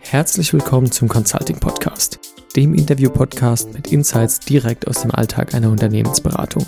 Herzlich 0.00 0.52
willkommen 0.52 0.90
zum 0.90 1.08
Consulting 1.08 1.58
Podcast, 1.58 2.18
dem 2.54 2.74
Interview-Podcast 2.74 3.72
mit 3.72 3.92
Insights 3.92 4.40
direkt 4.40 4.86
aus 4.86 5.02
dem 5.02 5.10
Alltag 5.10 5.54
einer 5.54 5.70
Unternehmensberatung. 5.70 6.66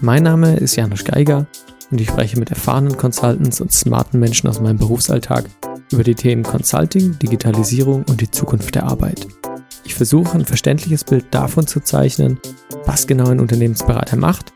Mein 0.00 0.22
Name 0.22 0.56
ist 0.56 0.76
Janusz 0.76 1.04
Geiger 1.04 1.46
und 1.90 2.00
ich 2.00 2.08
spreche 2.08 2.38
mit 2.38 2.50
erfahrenen 2.50 2.96
Consultants 2.96 3.60
und 3.60 3.72
smarten 3.72 4.18
Menschen 4.18 4.48
aus 4.48 4.60
meinem 4.60 4.78
Berufsalltag 4.78 5.44
über 5.92 6.02
die 6.02 6.14
Themen 6.14 6.42
Consulting, 6.42 7.18
Digitalisierung 7.18 8.04
und 8.08 8.20
die 8.20 8.30
Zukunft 8.30 8.74
der 8.74 8.84
Arbeit. 8.84 9.26
Ich 9.84 9.94
versuche 9.94 10.36
ein 10.36 10.44
verständliches 10.44 11.04
Bild 11.04 11.26
davon 11.30 11.66
zu 11.66 11.80
zeichnen, 11.80 12.38
was 12.84 13.06
genau 13.06 13.28
ein 13.28 13.40
Unternehmensberater 13.40 14.16
macht, 14.16 14.52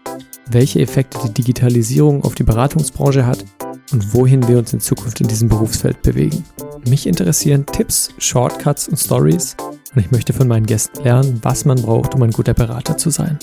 welche 0.47 0.81
Effekte 0.81 1.19
die 1.27 1.35
Digitalisierung 1.35 2.25
auf 2.25 2.35
die 2.35 2.45
Beratungsbranche 2.45 3.27
hat 3.27 3.45
und 3.93 4.15
wohin 4.15 4.47
wir 4.49 4.59
uns 4.59 4.73
in 4.73 4.81
Zukunft 4.81 5.21
in 5.21 5.29
diesem 5.29 5.49
Berufsfeld 5.49 6.03
bewegen. 6.03 6.45
Mich 6.89 7.07
interessieren 7.07 7.67
Tipps, 7.67 8.11
Shortcuts 8.19 8.89
und 8.89 8.97
Stories 8.97 9.57
und 9.95 10.01
ich 10.01 10.11
möchte 10.11 10.33
von 10.33 10.49
meinen 10.49 10.67
Gästen 10.67 11.03
lernen, 11.05 11.41
was 11.43 11.65
man 11.65 11.81
braucht, 11.81 12.15
um 12.15 12.23
ein 12.23 12.31
guter 12.31 12.55
Berater 12.55 12.97
zu 12.97 13.11
sein. 13.11 13.39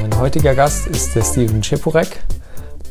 Mein 0.00 0.18
heutiger 0.18 0.54
Gast 0.54 0.86
ist 0.86 1.14
der 1.14 1.22
Steven 1.22 1.62
Schipurek. 1.62 2.24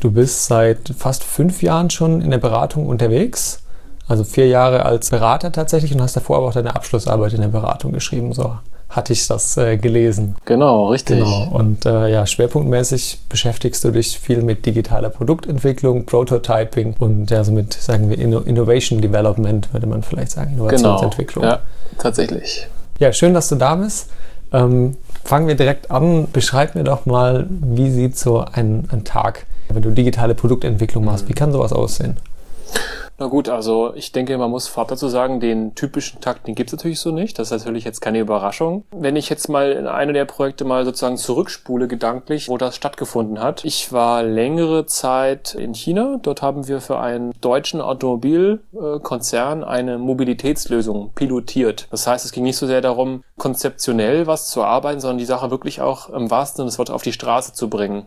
Du 0.00 0.10
bist 0.10 0.46
seit 0.46 0.92
fast 0.96 1.24
fünf 1.24 1.62
Jahren 1.62 1.90
schon 1.90 2.20
in 2.20 2.30
der 2.30 2.38
Beratung 2.38 2.86
unterwegs. 2.86 3.60
Also 4.08 4.22
vier 4.22 4.46
Jahre 4.46 4.84
als 4.84 5.10
Berater 5.10 5.50
tatsächlich 5.50 5.92
und 5.92 6.00
hast 6.00 6.16
davor 6.16 6.36
aber 6.36 6.46
auch 6.48 6.52
deine 6.52 6.76
Abschlussarbeit 6.76 7.32
in 7.32 7.40
der 7.40 7.48
Beratung 7.48 7.92
geschrieben. 7.92 8.32
So 8.32 8.58
hatte 8.96 9.12
ich 9.12 9.28
das 9.28 9.56
äh, 9.58 9.76
gelesen. 9.76 10.36
Genau, 10.46 10.88
richtig. 10.88 11.18
Genau. 11.18 11.48
Und 11.52 11.84
äh, 11.84 12.08
ja, 12.08 12.26
schwerpunktmäßig 12.26 13.20
beschäftigst 13.28 13.84
du 13.84 13.90
dich 13.90 14.18
viel 14.18 14.42
mit 14.42 14.64
digitaler 14.64 15.10
Produktentwicklung, 15.10 16.06
Prototyping 16.06 16.94
und 16.98 17.30
ja, 17.30 17.44
so 17.44 17.52
mit, 17.52 17.74
sagen 17.74 18.08
wir, 18.08 18.18
Inno 18.18 18.40
Innovation 18.40 19.02
Development, 19.02 19.72
würde 19.72 19.86
man 19.86 20.02
vielleicht 20.02 20.32
sagen, 20.32 20.54
Innovationsentwicklung. 20.54 21.42
Genau. 21.42 21.54
Ja, 21.56 21.62
tatsächlich. 21.98 22.66
Ja, 22.98 23.12
schön, 23.12 23.34
dass 23.34 23.48
du 23.50 23.56
da 23.56 23.74
bist. 23.74 24.08
Ähm, 24.52 24.96
fangen 25.24 25.46
wir 25.46 25.56
direkt 25.56 25.90
an. 25.90 26.28
Beschreib 26.32 26.74
mir 26.74 26.84
doch 26.84 27.04
mal, 27.04 27.46
wie 27.50 27.90
sieht 27.90 28.16
so 28.16 28.40
ein, 28.40 28.88
ein 28.90 29.04
Tag, 29.04 29.46
wenn 29.68 29.82
du 29.82 29.90
digitale 29.90 30.34
Produktentwicklung 30.34 31.04
machst, 31.04 31.28
wie 31.28 31.34
kann 31.34 31.52
sowas 31.52 31.72
aussehen? 31.72 32.16
Na 33.18 33.28
gut, 33.28 33.48
also 33.48 33.94
ich 33.94 34.12
denke, 34.12 34.36
man 34.36 34.50
muss 34.50 34.68
vorab 34.68 34.88
dazu 34.88 35.08
sagen, 35.08 35.40
den 35.40 35.74
typischen 35.74 36.20
Takt, 36.20 36.46
den 36.46 36.54
gibt 36.54 36.70
es 36.70 36.76
natürlich 36.76 37.00
so 37.00 37.12
nicht. 37.12 37.38
Das 37.38 37.50
ist 37.50 37.64
natürlich 37.64 37.84
jetzt 37.84 38.00
keine 38.00 38.18
Überraschung. 38.18 38.84
Wenn 38.90 39.16
ich 39.16 39.30
jetzt 39.30 39.48
mal 39.48 39.72
in 39.72 39.86
eine 39.86 40.12
der 40.12 40.26
Projekte 40.26 40.64
mal 40.64 40.84
sozusagen 40.84 41.16
zurückspule 41.16 41.88
gedanklich, 41.88 42.50
wo 42.50 42.58
das 42.58 42.76
stattgefunden 42.76 43.40
hat. 43.40 43.64
Ich 43.64 43.90
war 43.90 44.22
längere 44.22 44.84
Zeit 44.84 45.54
in 45.54 45.72
China. 45.74 46.18
Dort 46.20 46.42
haben 46.42 46.68
wir 46.68 46.82
für 46.82 46.98
einen 46.98 47.32
deutschen 47.40 47.80
Automobilkonzern 47.80 49.64
eine 49.64 49.96
Mobilitätslösung 49.96 51.12
pilotiert. 51.14 51.88
Das 51.90 52.06
heißt, 52.06 52.24
es 52.26 52.32
ging 52.32 52.44
nicht 52.44 52.58
so 52.58 52.66
sehr 52.66 52.82
darum, 52.82 53.22
konzeptionell 53.38 54.26
was 54.26 54.50
zu 54.50 54.62
arbeiten, 54.62 55.00
sondern 55.00 55.18
die 55.18 55.24
Sache 55.24 55.50
wirklich 55.50 55.80
auch 55.80 56.10
im 56.10 56.30
wahrsten 56.30 56.56
Sinne 56.56 56.68
des 56.68 56.78
Wortes 56.78 56.94
auf 56.94 57.02
die 57.02 57.12
Straße 57.12 57.54
zu 57.54 57.70
bringen. 57.70 58.06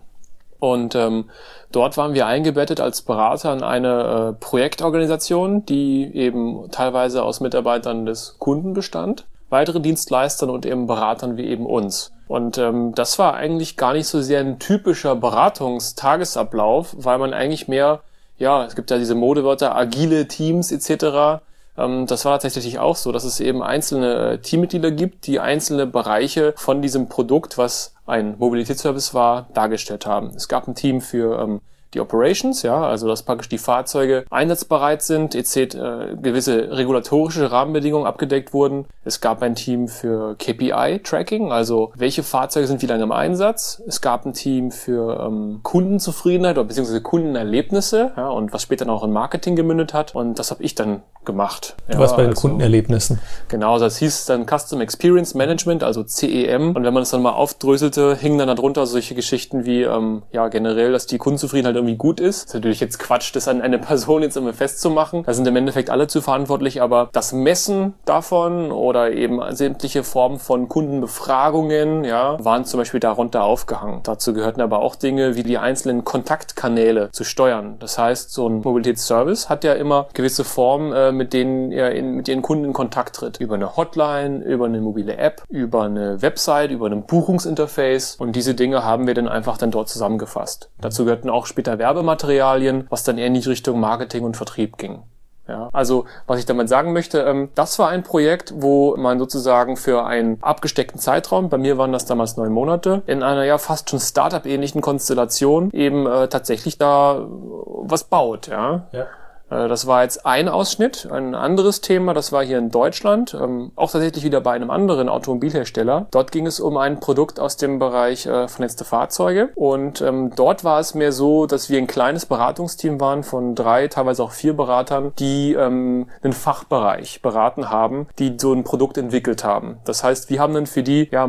Und 0.59 0.93
ähm, 0.95 1.29
dort 1.71 1.97
waren 1.97 2.13
wir 2.13 2.27
eingebettet 2.27 2.79
als 2.81 3.01
Berater 3.01 3.53
in 3.53 3.63
eine 3.63 4.33
äh, 4.37 4.39
Projektorganisation, 4.39 5.65
die 5.65 6.13
eben 6.15 6.69
teilweise 6.71 7.23
aus 7.23 7.39
Mitarbeitern 7.39 8.05
des 8.05 8.35
Kunden 8.39 8.73
bestand, 8.73 9.25
weiteren 9.49 9.83
Dienstleistern 9.83 10.49
und 10.49 10.65
eben 10.65 10.85
Beratern 10.85 11.37
wie 11.37 11.45
eben 11.45 11.65
uns. 11.65 12.11
Und 12.27 12.57
ähm, 12.57 12.93
das 12.93 13.17
war 13.17 13.33
eigentlich 13.33 13.77
gar 13.77 13.93
nicht 13.93 14.07
so 14.07 14.21
sehr 14.21 14.41
ein 14.41 14.59
typischer 14.59 15.15
Beratungstagesablauf, 15.15 16.95
weil 16.97 17.17
man 17.17 17.33
eigentlich 17.33 17.67
mehr, 17.67 18.01
ja, 18.37 18.65
es 18.65 18.75
gibt 18.75 18.91
ja 18.91 18.97
diese 18.97 19.15
Modewörter, 19.15 19.75
agile 19.75 20.27
Teams 20.27 20.71
etc., 20.71 21.41
ähm, 21.79 22.05
das 22.05 22.25
war 22.25 22.39
tatsächlich 22.39 22.77
auch 22.77 22.95
so, 22.95 23.11
dass 23.11 23.23
es 23.23 23.39
eben 23.39 23.63
einzelne 23.63 24.33
äh, 24.33 24.37
Teammitglieder 24.39 24.91
gibt, 24.91 25.25
die 25.27 25.39
einzelne 25.39 25.87
Bereiche 25.87 26.53
von 26.57 26.81
diesem 26.81 27.07
Produkt, 27.07 27.57
was 27.57 27.95
ein 28.09 28.37
Mobilitätsservice 28.37 29.13
war, 29.13 29.49
dargestellt 29.53 30.05
haben. 30.05 30.31
Es 30.35 30.47
gab 30.47 30.67
ein 30.67 30.75
Team 30.75 31.01
für 31.01 31.39
ähm, 31.39 31.61
die 31.93 31.99
Operations, 31.99 32.61
ja, 32.63 32.81
also 32.81 33.07
dass 33.07 33.23
praktisch 33.23 33.49
die 33.49 33.57
Fahrzeuge 33.57 34.25
einsatzbereit 34.29 35.01
sind, 35.01 35.35
etc. 35.35 35.57
Äh, 35.57 36.15
gewisse 36.21 36.71
regulatorische 36.71 37.51
Rahmenbedingungen 37.51 38.05
abgedeckt 38.05 38.53
wurden. 38.53 38.85
Es 39.03 39.21
gab 39.21 39.41
ein 39.41 39.55
Team 39.55 39.87
für 39.87 40.35
KPI-Tracking, 40.35 41.51
also 41.51 41.91
welche 41.95 42.23
Fahrzeuge 42.23 42.67
sind 42.67 42.81
wie 42.81 42.85
lange 42.85 43.03
im 43.03 43.11
Einsatz. 43.11 43.81
Es 43.87 44.01
gab 44.01 44.25
ein 44.25 44.33
Team 44.33 44.71
für 44.71 45.25
ähm, 45.25 45.59
Kundenzufriedenheit 45.63 46.57
oder 46.57 46.67
beziehungsweise 46.67 47.01
Kundenerlebnisse, 47.01 48.11
ja, 48.15 48.29
und 48.29 48.53
was 48.53 48.61
später 48.61 48.85
noch 48.85 49.03
in 49.03 49.11
Marketing 49.11 49.55
gemündet 49.55 49.93
hat. 49.93 50.15
Und 50.15 50.37
das 50.37 50.51
habe 50.51 50.63
ich 50.63 50.75
dann 50.75 51.01
gemacht. 51.25 51.75
Du 51.87 51.93
ja, 51.93 51.99
warst 51.99 52.15
bei 52.15 52.23
den 52.23 52.31
also, 52.31 52.41
Kundenerlebnissen. 52.41 53.19
Genau, 53.49 53.77
das 53.77 53.97
hieß 53.97 54.25
dann 54.25 54.45
Custom 54.45 54.81
Experience 54.81 55.33
Management, 55.35 55.83
also 55.83 56.03
CEM. 56.03 56.75
Und 56.75 56.83
wenn 56.83 56.93
man 56.93 57.03
es 57.03 57.09
dann 57.09 57.21
mal 57.21 57.33
aufdröselte, 57.33 58.15
hingen 58.15 58.39
dann 58.39 58.47
darunter 58.47 58.85
solche 58.85 59.15
Geschichten 59.15 59.65
wie, 59.65 59.83
ähm, 59.83 60.23
ja, 60.31 60.47
generell, 60.47 60.91
dass 60.91 61.07
die 61.07 61.17
Kundenzufriedenheit 61.17 61.75
irgendwie 61.79 61.97
gut 61.97 62.19
ist. 62.19 62.47
Ist 62.47 62.53
natürlich 62.53 62.79
jetzt 62.79 62.99
Quatsch, 62.99 63.35
das 63.35 63.47
an 63.47 63.61
eine 63.61 63.79
Person 63.79 64.21
jetzt 64.21 64.37
immer 64.37 64.53
festzumachen. 64.53 65.23
Da 65.23 65.33
sind 65.33 65.47
im 65.47 65.55
Endeffekt 65.55 65.89
alle 65.89 66.07
zu 66.07 66.21
verantwortlich, 66.21 66.81
aber 66.81 67.09
das 67.11 67.33
Messen 67.33 67.93
davon 68.05 68.71
oder 68.71 69.11
eben 69.11 69.39
sämtliche 69.55 70.03
Formen 70.03 70.39
von 70.39 70.67
Kundenbefragungen, 70.67 72.03
ja, 72.03 72.43
waren 72.43 72.65
zum 72.65 72.79
Beispiel 72.79 72.99
darunter 72.99 73.43
aufgehangen. 73.43 74.01
Dazu 74.03 74.33
gehörten 74.33 74.61
aber 74.61 74.79
auch 74.79 74.95
Dinge 74.95 75.35
wie 75.35 75.43
die 75.43 75.57
einzelnen 75.57 76.03
Kontaktkanäle 76.03 77.11
zu 77.11 77.23
steuern. 77.23 77.77
Das 77.79 77.97
heißt, 77.97 78.31
so 78.31 78.47
ein 78.47 78.61
Mobilitätsservice 78.61 79.49
hat 79.49 79.63
ja 79.63 79.73
immer 79.73 80.07
gewisse 80.13 80.43
Formen, 80.43 80.91
äh, 80.93 81.11
mit 81.11 81.33
denen 81.33 81.71
er 81.71 81.91
in, 81.91 82.15
mit 82.15 82.27
ihren 82.27 82.41
Kunden 82.41 82.65
in 82.65 82.73
Kontakt 82.73 83.15
tritt. 83.15 83.39
Über 83.39 83.55
eine 83.55 83.75
Hotline, 83.77 84.43
über 84.43 84.65
eine 84.65 84.81
mobile 84.81 85.17
App, 85.17 85.43
über 85.49 85.83
eine 85.83 86.21
Website, 86.21 86.71
über 86.71 86.87
ein 86.87 87.03
Buchungsinterface. 87.03 88.15
Und 88.19 88.35
diese 88.35 88.55
Dinge 88.55 88.83
haben 88.83 89.07
wir 89.07 89.13
dann 89.13 89.27
einfach 89.27 89.57
dann 89.57 89.71
dort 89.71 89.89
zusammengefasst. 89.89 90.69
Dazu 90.81 91.05
gehörten 91.05 91.29
auch 91.29 91.45
später 91.45 91.68
Werbematerialien, 91.77 92.87
was 92.89 93.03
dann 93.03 93.17
eher 93.17 93.27
in 93.27 93.33
die 93.35 93.47
Richtung 93.47 93.79
Marketing 93.79 94.23
und 94.23 94.37
Vertrieb 94.37 94.77
ging. 94.77 95.03
Ja, 95.49 95.69
also 95.73 96.05
was 96.27 96.39
ich 96.39 96.45
damit 96.45 96.69
sagen 96.69 96.93
möchte, 96.93 97.21
ähm, 97.21 97.49
das 97.55 97.79
war 97.79 97.89
ein 97.89 98.03
Projekt, 98.03 98.53
wo 98.55 98.95
man 98.97 99.17
sozusagen 99.17 99.77
für 99.77 100.05
einen 100.05 100.37
abgesteckten 100.43 100.99
Zeitraum, 100.99 101.49
bei 101.49 101.57
mir 101.57 101.79
waren 101.79 101.91
das 101.91 102.05
damals 102.05 102.37
neun 102.37 102.51
Monate, 102.51 103.01
in 103.07 103.23
einer 103.23 103.43
ja 103.45 103.57
fast 103.57 103.89
schon 103.89 103.99
Startup-ähnlichen 103.99 104.81
Konstellation 104.81 105.71
eben 105.71 106.05
äh, 106.05 106.27
tatsächlich 106.27 106.77
da 106.77 107.25
was 107.27 108.03
baut. 108.03 108.47
Ja. 108.47 108.87
ja. 108.91 109.07
Äh, 109.49 109.67
das 109.67 109.87
war 109.87 110.03
jetzt 110.03 110.25
ein 110.25 110.47
Ausschnitt. 110.49 111.07
Ein 111.11 111.35
anderes 111.35 111.81
Thema, 111.81 112.13
das 112.13 112.31
war 112.31 112.43
hier 112.43 112.57
in 112.57 112.69
Deutschland, 112.69 113.33
ähm, 113.33 113.71
auch 113.75 113.91
tatsächlich 113.91 114.23
wieder 114.23 114.41
bei 114.41 114.53
einem 114.53 114.69
anderen 114.69 115.09
Automobilhersteller. 115.09 116.07
Dort 116.11 116.31
ging 116.31 116.45
es 116.45 116.59
um 116.59 116.77
ein 116.77 116.99
Produkt 116.99 117.39
aus 117.39 117.57
dem 117.57 117.79
Bereich 117.79 118.25
äh, 118.25 118.47
vernetzte 118.47 118.85
Fahrzeuge. 118.85 119.49
Und 119.55 120.01
ähm, 120.01 120.31
dort 120.35 120.63
war 120.63 120.79
es 120.79 120.93
mehr 120.93 121.11
so, 121.11 121.45
dass 121.45 121.69
wir 121.69 121.77
ein 121.77 121.87
kleines 121.87 122.25
Beratungsteam 122.25 122.99
waren 122.99 123.23
von 123.23 123.55
drei, 123.55 123.87
teilweise 123.87 124.23
auch 124.23 124.31
vier 124.31 124.55
Beratern, 124.55 125.11
die 125.19 125.53
ähm, 125.53 126.07
einen 126.21 126.33
Fachbereich 126.33 127.21
beraten 127.21 127.69
haben, 127.69 128.07
die 128.19 128.35
so 128.39 128.53
ein 128.53 128.63
Produkt 128.63 128.97
entwickelt 128.97 129.43
haben. 129.43 129.77
Das 129.85 130.03
heißt, 130.03 130.29
wir 130.29 130.39
haben 130.39 130.53
dann 130.53 130.67
für 130.67 130.83
die, 130.83 131.09
ja, 131.11 131.27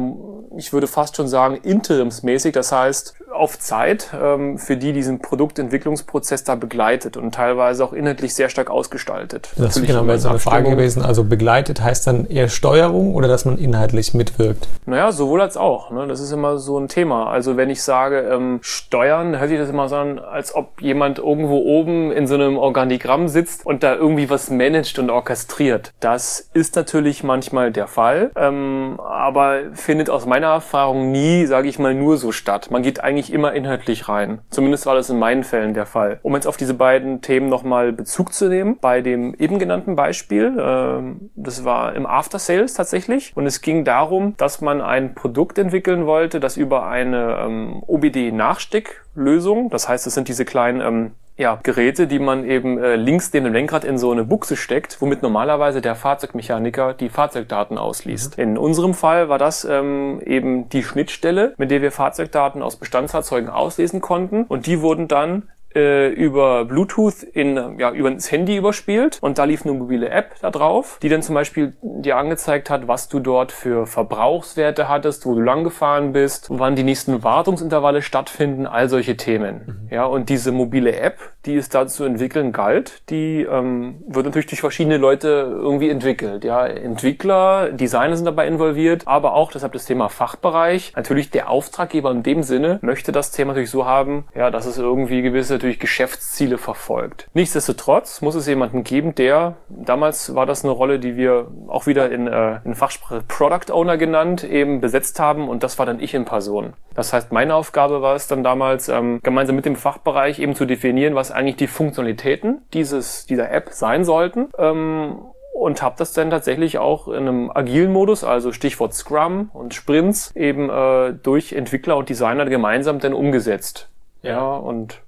ich 0.57 0.73
würde 0.73 0.87
fast 0.87 1.17
schon 1.17 1.29
sagen, 1.29 1.57
interimsmäßig, 1.57 2.53
das 2.53 2.73
heißt, 2.73 3.15
auf 3.41 3.59
Zeit 3.59 4.11
ähm, 4.23 4.59
für 4.59 4.77
die 4.77 4.93
diesen 4.93 5.21
Produktentwicklungsprozess 5.21 6.45
da 6.45 6.55
begleitet 6.55 7.17
und 7.17 7.35
teilweise 7.35 7.85
auch 7.85 7.93
inhaltlich 7.93 8.35
sehr 8.35 8.51
stark 8.51 8.71
ausgestaltet. 8.71 9.49
Das 9.57 9.77
ist 9.77 9.87
genau 9.87 10.17
so 10.19 10.29
eine 10.29 10.39
Frage 10.39 10.71
gewesen. 10.71 11.03
Also 11.03 11.25
begleitet 11.25 11.83
heißt 11.83 12.07
dann 12.07 12.27
eher 12.27 12.49
Steuerung 12.49 13.15
oder 13.15 13.29
dass 13.29 13.47
man 13.47 13.57
inhaltlich 13.57 14.13
mitwirkt? 14.13 14.69
Naja, 14.85 15.11
sowohl 15.11 15.41
als 15.41 15.57
auch. 15.57 15.91
Ne? 15.91 16.07
Das 16.07 16.21
ist 16.21 16.33
immer 16.33 16.59
so 16.59 16.79
ein 16.79 16.89
Thema. 16.89 17.31
Also 17.31 17.57
wenn 17.57 17.71
ich 17.71 17.83
sage 17.83 18.21
ähm, 18.31 18.59
Steuern, 18.61 19.39
hört 19.39 19.49
sich 19.49 19.59
das 19.59 19.71
immer 19.71 19.89
so 19.89 19.97
an, 19.97 20.19
als 20.19 20.55
ob 20.55 20.81
jemand 20.83 21.19
irgendwo 21.19 21.57
oben 21.57 22.13
in 22.13 22.27
so 22.27 22.35
einem 22.35 22.59
Organigramm 22.59 23.29
sitzt 23.29 23.65
und 23.65 23.83
da 23.83 23.95
irgendwie 23.95 24.29
was 24.29 24.51
managt 24.51 24.99
und 24.99 25.09
orchestriert. 25.09 25.93
Das 26.01 26.51
ist 26.53 26.77
natürlich 26.77 27.23
manchmal 27.23 27.73
der 27.73 27.87
Fall, 27.87 28.33
ähm, 28.37 29.01
aber 29.01 29.61
findet 29.73 30.11
aus 30.11 30.27
meiner 30.27 30.49
Erfahrung 30.49 31.11
nie, 31.11 31.47
sage 31.47 31.69
ich 31.69 31.79
mal, 31.79 31.95
nur 31.95 32.19
so 32.19 32.33
statt. 32.33 32.71
Man 32.71 32.83
geht 32.83 33.03
eigentlich 33.03 33.30
immer 33.33 33.53
inhaltlich 33.53 34.09
rein. 34.09 34.41
Zumindest 34.51 34.87
war 34.87 34.95
das 34.95 35.11
in 35.11 35.19
meinen 35.19 35.45
Fällen 35.45 35.75
der 35.75 35.87
Fall. 35.87 36.21
Um 36.23 36.35
jetzt 36.35 36.47
auf 36.47 36.57
diese 36.57 36.75
beiden 36.75 37.21
Themen 37.21 37.49
nochmal 37.49 37.93
Bezug 37.93 38.33
zu 38.33 38.49
nehmen, 38.49 38.79
bei 38.81 39.01
dem 39.01 39.35
eben 39.35 39.59
genannten 39.59 39.97
Beispiel, 39.97 40.59
äh, 40.59 41.29
das 41.37 41.65
war 41.65 41.95
im 41.95 42.07
After 42.07 42.39
Sales 42.39 42.75
tatsächlich 42.75 43.37
und 43.37 43.47
es 43.47 43.61
ging 43.61 43.85
darum, 43.85 44.35
dass 44.37 44.61
man 44.61 44.81
ein 44.81 45.15
Produkt 45.15 45.59
entwickeln 45.59 46.07
wollte, 46.07 46.41
das 46.41 46.57
über 46.57 46.87
eine 46.87 47.39
ähm, 47.41 47.83
OBD-Nachstecklösung, 47.87 49.71
das 49.71 49.89
heißt, 49.89 50.07
es 50.07 50.15
sind 50.15 50.29
diese 50.29 50.45
kleinen 50.45 50.81
ähm, 50.81 51.13
ja, 51.41 51.59
Geräte, 51.63 52.07
die 52.07 52.19
man 52.19 52.45
eben 52.45 52.79
äh, 52.79 52.97
links 52.97 53.33
neben 53.33 53.45
dem 53.45 53.55
Lenkrad 53.55 53.85
in 53.85 53.97
so 53.97 54.13
eine 54.13 54.25
Buchse 54.25 54.57
steckt, 54.57 55.01
womit 55.01 55.23
normalerweise 55.23 55.81
der 55.81 55.95
Fahrzeugmechaniker 55.95 56.93
die 56.93 57.09
Fahrzeugdaten 57.09 57.79
ausliest. 57.79 58.37
Mhm. 58.37 58.43
In 58.45 58.59
unserem 58.59 58.93
Fall 58.93 59.31
war 59.31 59.39
das 59.39 59.65
ähm, 59.65 60.21
eben 60.25 60.69
die 60.69 60.83
Schnittstelle, 60.83 61.55
mit 61.57 61.71
der 61.71 61.81
wir 61.81 61.93
Fahrzeugdaten 61.93 62.63
aus 62.63 62.77
Bestandsfahrzeugen 62.77 63.49
auslesen 63.49 64.03
konnten 64.03 64.45
und 64.45 64.67
die 64.67 64.83
wurden 64.83 65.09
dann 65.09 65.49
äh, 65.75 66.09
über 66.09 66.65
Bluetooth 66.65 67.23
in, 67.23 67.79
ja, 67.79 67.93
über 67.93 68.11
das 68.11 68.31
Handy 68.31 68.57
überspielt 68.57 69.19
und 69.21 69.39
da 69.39 69.45
lief 69.45 69.65
eine 69.65 69.75
mobile 69.75 70.09
App 70.09 70.35
da 70.41 70.51
drauf, 70.51 70.99
die 71.03 71.09
dann 71.09 71.23
zum 71.23 71.35
Beispiel 71.35 71.75
dir 71.83 72.17
angezeigt 72.17 72.71
hat, 72.71 72.89
was 72.89 73.09
du 73.09 73.21
dort 73.21 73.53
für 73.53 73.87
Verbrauchswerte 73.87 74.89
hattest, 74.89 75.27
wo 75.27 75.35
du 75.35 75.41
lang 75.41 75.65
gefahren 75.65 76.13
bist, 76.13 76.49
wann 76.51 76.77
die 76.77 76.83
nächsten 76.83 77.23
Wartungsintervalle 77.23 78.03
stattfinden, 78.03 78.67
all 78.67 78.89
solche 78.89 79.17
Themen. 79.17 79.81
Mhm. 79.89 79.95
Ja, 79.95 80.05
und 80.05 80.29
diese 80.29 80.53
mobile 80.53 80.97
App, 80.97 81.19
die 81.47 81.57
es 81.57 81.69
da 81.69 81.87
zu 81.87 82.05
entwickeln 82.05 82.53
galt, 82.53 83.03
die 83.11 83.43
ähm, 83.43 84.03
wird 84.07 84.27
natürlich 84.27 84.47
durch 84.47 84.61
verschiedene 84.61 84.99
Leute 84.99 85.29
irgendwie 85.29 85.89
entwickelt. 85.89 86.45
Ja, 86.45 86.67
Entwickler, 86.67 87.71
Designer 87.71 88.17
sind 88.17 88.27
dabei 88.27 88.47
involviert, 88.47 89.07
aber 89.07 89.35
auch 89.35 89.51
deshalb 89.53 89.73
das 89.73 89.85
Thema 89.85 90.09
Fachbereich. 90.09 90.93
Natürlich 90.97 91.31
der 91.31 91.49
Auftraggeber 91.49 92.11
in 92.11 92.23
dem 92.23 92.43
Sinne 92.43 92.79
möchte 92.83 93.13
das 93.13 93.31
Thema 93.31 93.53
natürlich 93.53 93.71
so 93.71 93.87
haben, 93.87 94.25
ja, 94.35 94.51
dass 94.51 94.67
es 94.67 94.79
irgendwie 94.79 95.23
gewisse 95.23 95.60
natürlich 95.61 95.79
Geschäftsziele 95.79 96.57
verfolgt. 96.57 97.29
Nichtsdestotrotz 97.35 98.23
muss 98.23 98.35
es 98.35 98.47
jemanden 98.47 98.83
geben, 98.83 99.15
der, 99.15 99.57
damals 99.69 100.35
war 100.35 100.47
das 100.47 100.65
eine 100.65 100.73
Rolle, 100.73 100.99
die 100.99 101.17
wir 101.17 101.49
auch 101.69 101.87
wieder 101.87 102.11
in, 102.11 102.27
äh, 102.27 102.61
in 102.65 102.75
Fachsprache 102.75 103.23
Product 103.29 103.71
Owner 103.71 103.99
genannt, 103.99 104.43
eben 104.43 104.81
besetzt 104.81 105.21
haben 105.21 105.49
und 105.51 105.63
das 105.63 105.79
war 105.79 105.85
dann 105.85 106.01
ich 106.01 106.15
in 106.15 106.25
Person. 106.25 106.73
Das 106.95 107.13
heißt, 107.13 107.31
meine 107.31 107.55
Aufgabe 107.55 108.01
war 108.01 108.17
es 108.17 108.27
dann 108.27 108.43
damals, 108.43 108.89
ähm, 108.89 109.21
gemeinsam 109.23 109.55
mit 109.55 109.67
dem 109.67 109.77
Fachbereich 109.77 110.39
eben 110.39 110.55
zu 110.55 110.65
definieren, 110.65 111.15
was 111.15 111.31
eigentlich 111.31 111.57
die 111.57 111.67
Funktionalitäten 111.67 112.63
dieses, 112.73 113.27
dieser 113.27 113.51
App 113.51 113.69
sein 113.73 114.05
sollten. 114.05 114.49
Ähm, 114.59 115.19
und 115.53 115.83
habe 115.83 115.97
das 115.99 116.15
dann 116.15 116.31
tatsächlich 116.31 116.79
auch 116.79 117.09
in 117.09 117.29
einem 117.29 117.51
agilen 117.51 117.93
Modus, 117.93 118.25
also 118.25 118.51
Stichwort 118.51 118.95
Scrum 118.95 119.51
und 119.53 119.75
Sprints, 119.75 120.35
eben 120.35 120.71
äh, 120.71 121.13
durch 121.13 121.53
Entwickler 121.53 121.99
und 121.99 122.09
Designer 122.09 122.47
gemeinsam 122.47 122.99
dann 122.99 123.13
umgesetzt. 123.13 123.91
Ja, 124.23 124.31
ja 124.31 124.57
und 124.57 125.03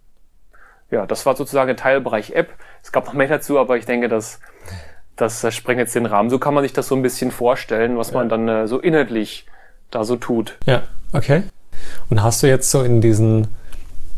ja, 0.93 1.07
das 1.07 1.27
war 1.27 1.35
sozusagen 1.35 1.69
der 1.69 1.77
Teilbereich 1.77 2.31
App. 2.31 2.51
Es 2.83 2.93
gab 2.93 3.07
noch 3.07 3.15
mehr 3.15 3.27
dazu, 3.27 3.59
aber 3.59 3.77
ich 3.77 3.87
denke, 3.87 4.09
dass 4.09 4.39
das, 5.17 5.41
das 5.41 5.55
sprengt 5.55 5.81
jetzt 5.81 5.95
den 5.95 6.07
Rahmen. 6.07 6.31
So 6.31 6.39
kann 6.39 6.55
man 6.55 6.63
sich 6.63 6.73
das 6.73 6.89
so 6.89 6.95
ein 6.95 7.03
bisschen 7.03 7.31
vorstellen, 7.31 7.99
was 7.99 8.11
ja. 8.11 8.19
man 8.19 8.29
dann 8.29 8.49
äh, 8.49 8.69
so 8.69 8.79
inhaltlich 8.79 9.47
da 9.91 10.05
so 10.05 10.17
tut. 10.17 10.59
Ja, 10.67 10.83
okay. 11.13 11.43
Und 12.11 12.23
hast 12.23 12.43
du 12.43 12.47
jetzt 12.47 12.71
so 12.71 12.83
in 12.83 13.01
diesen 13.01 13.49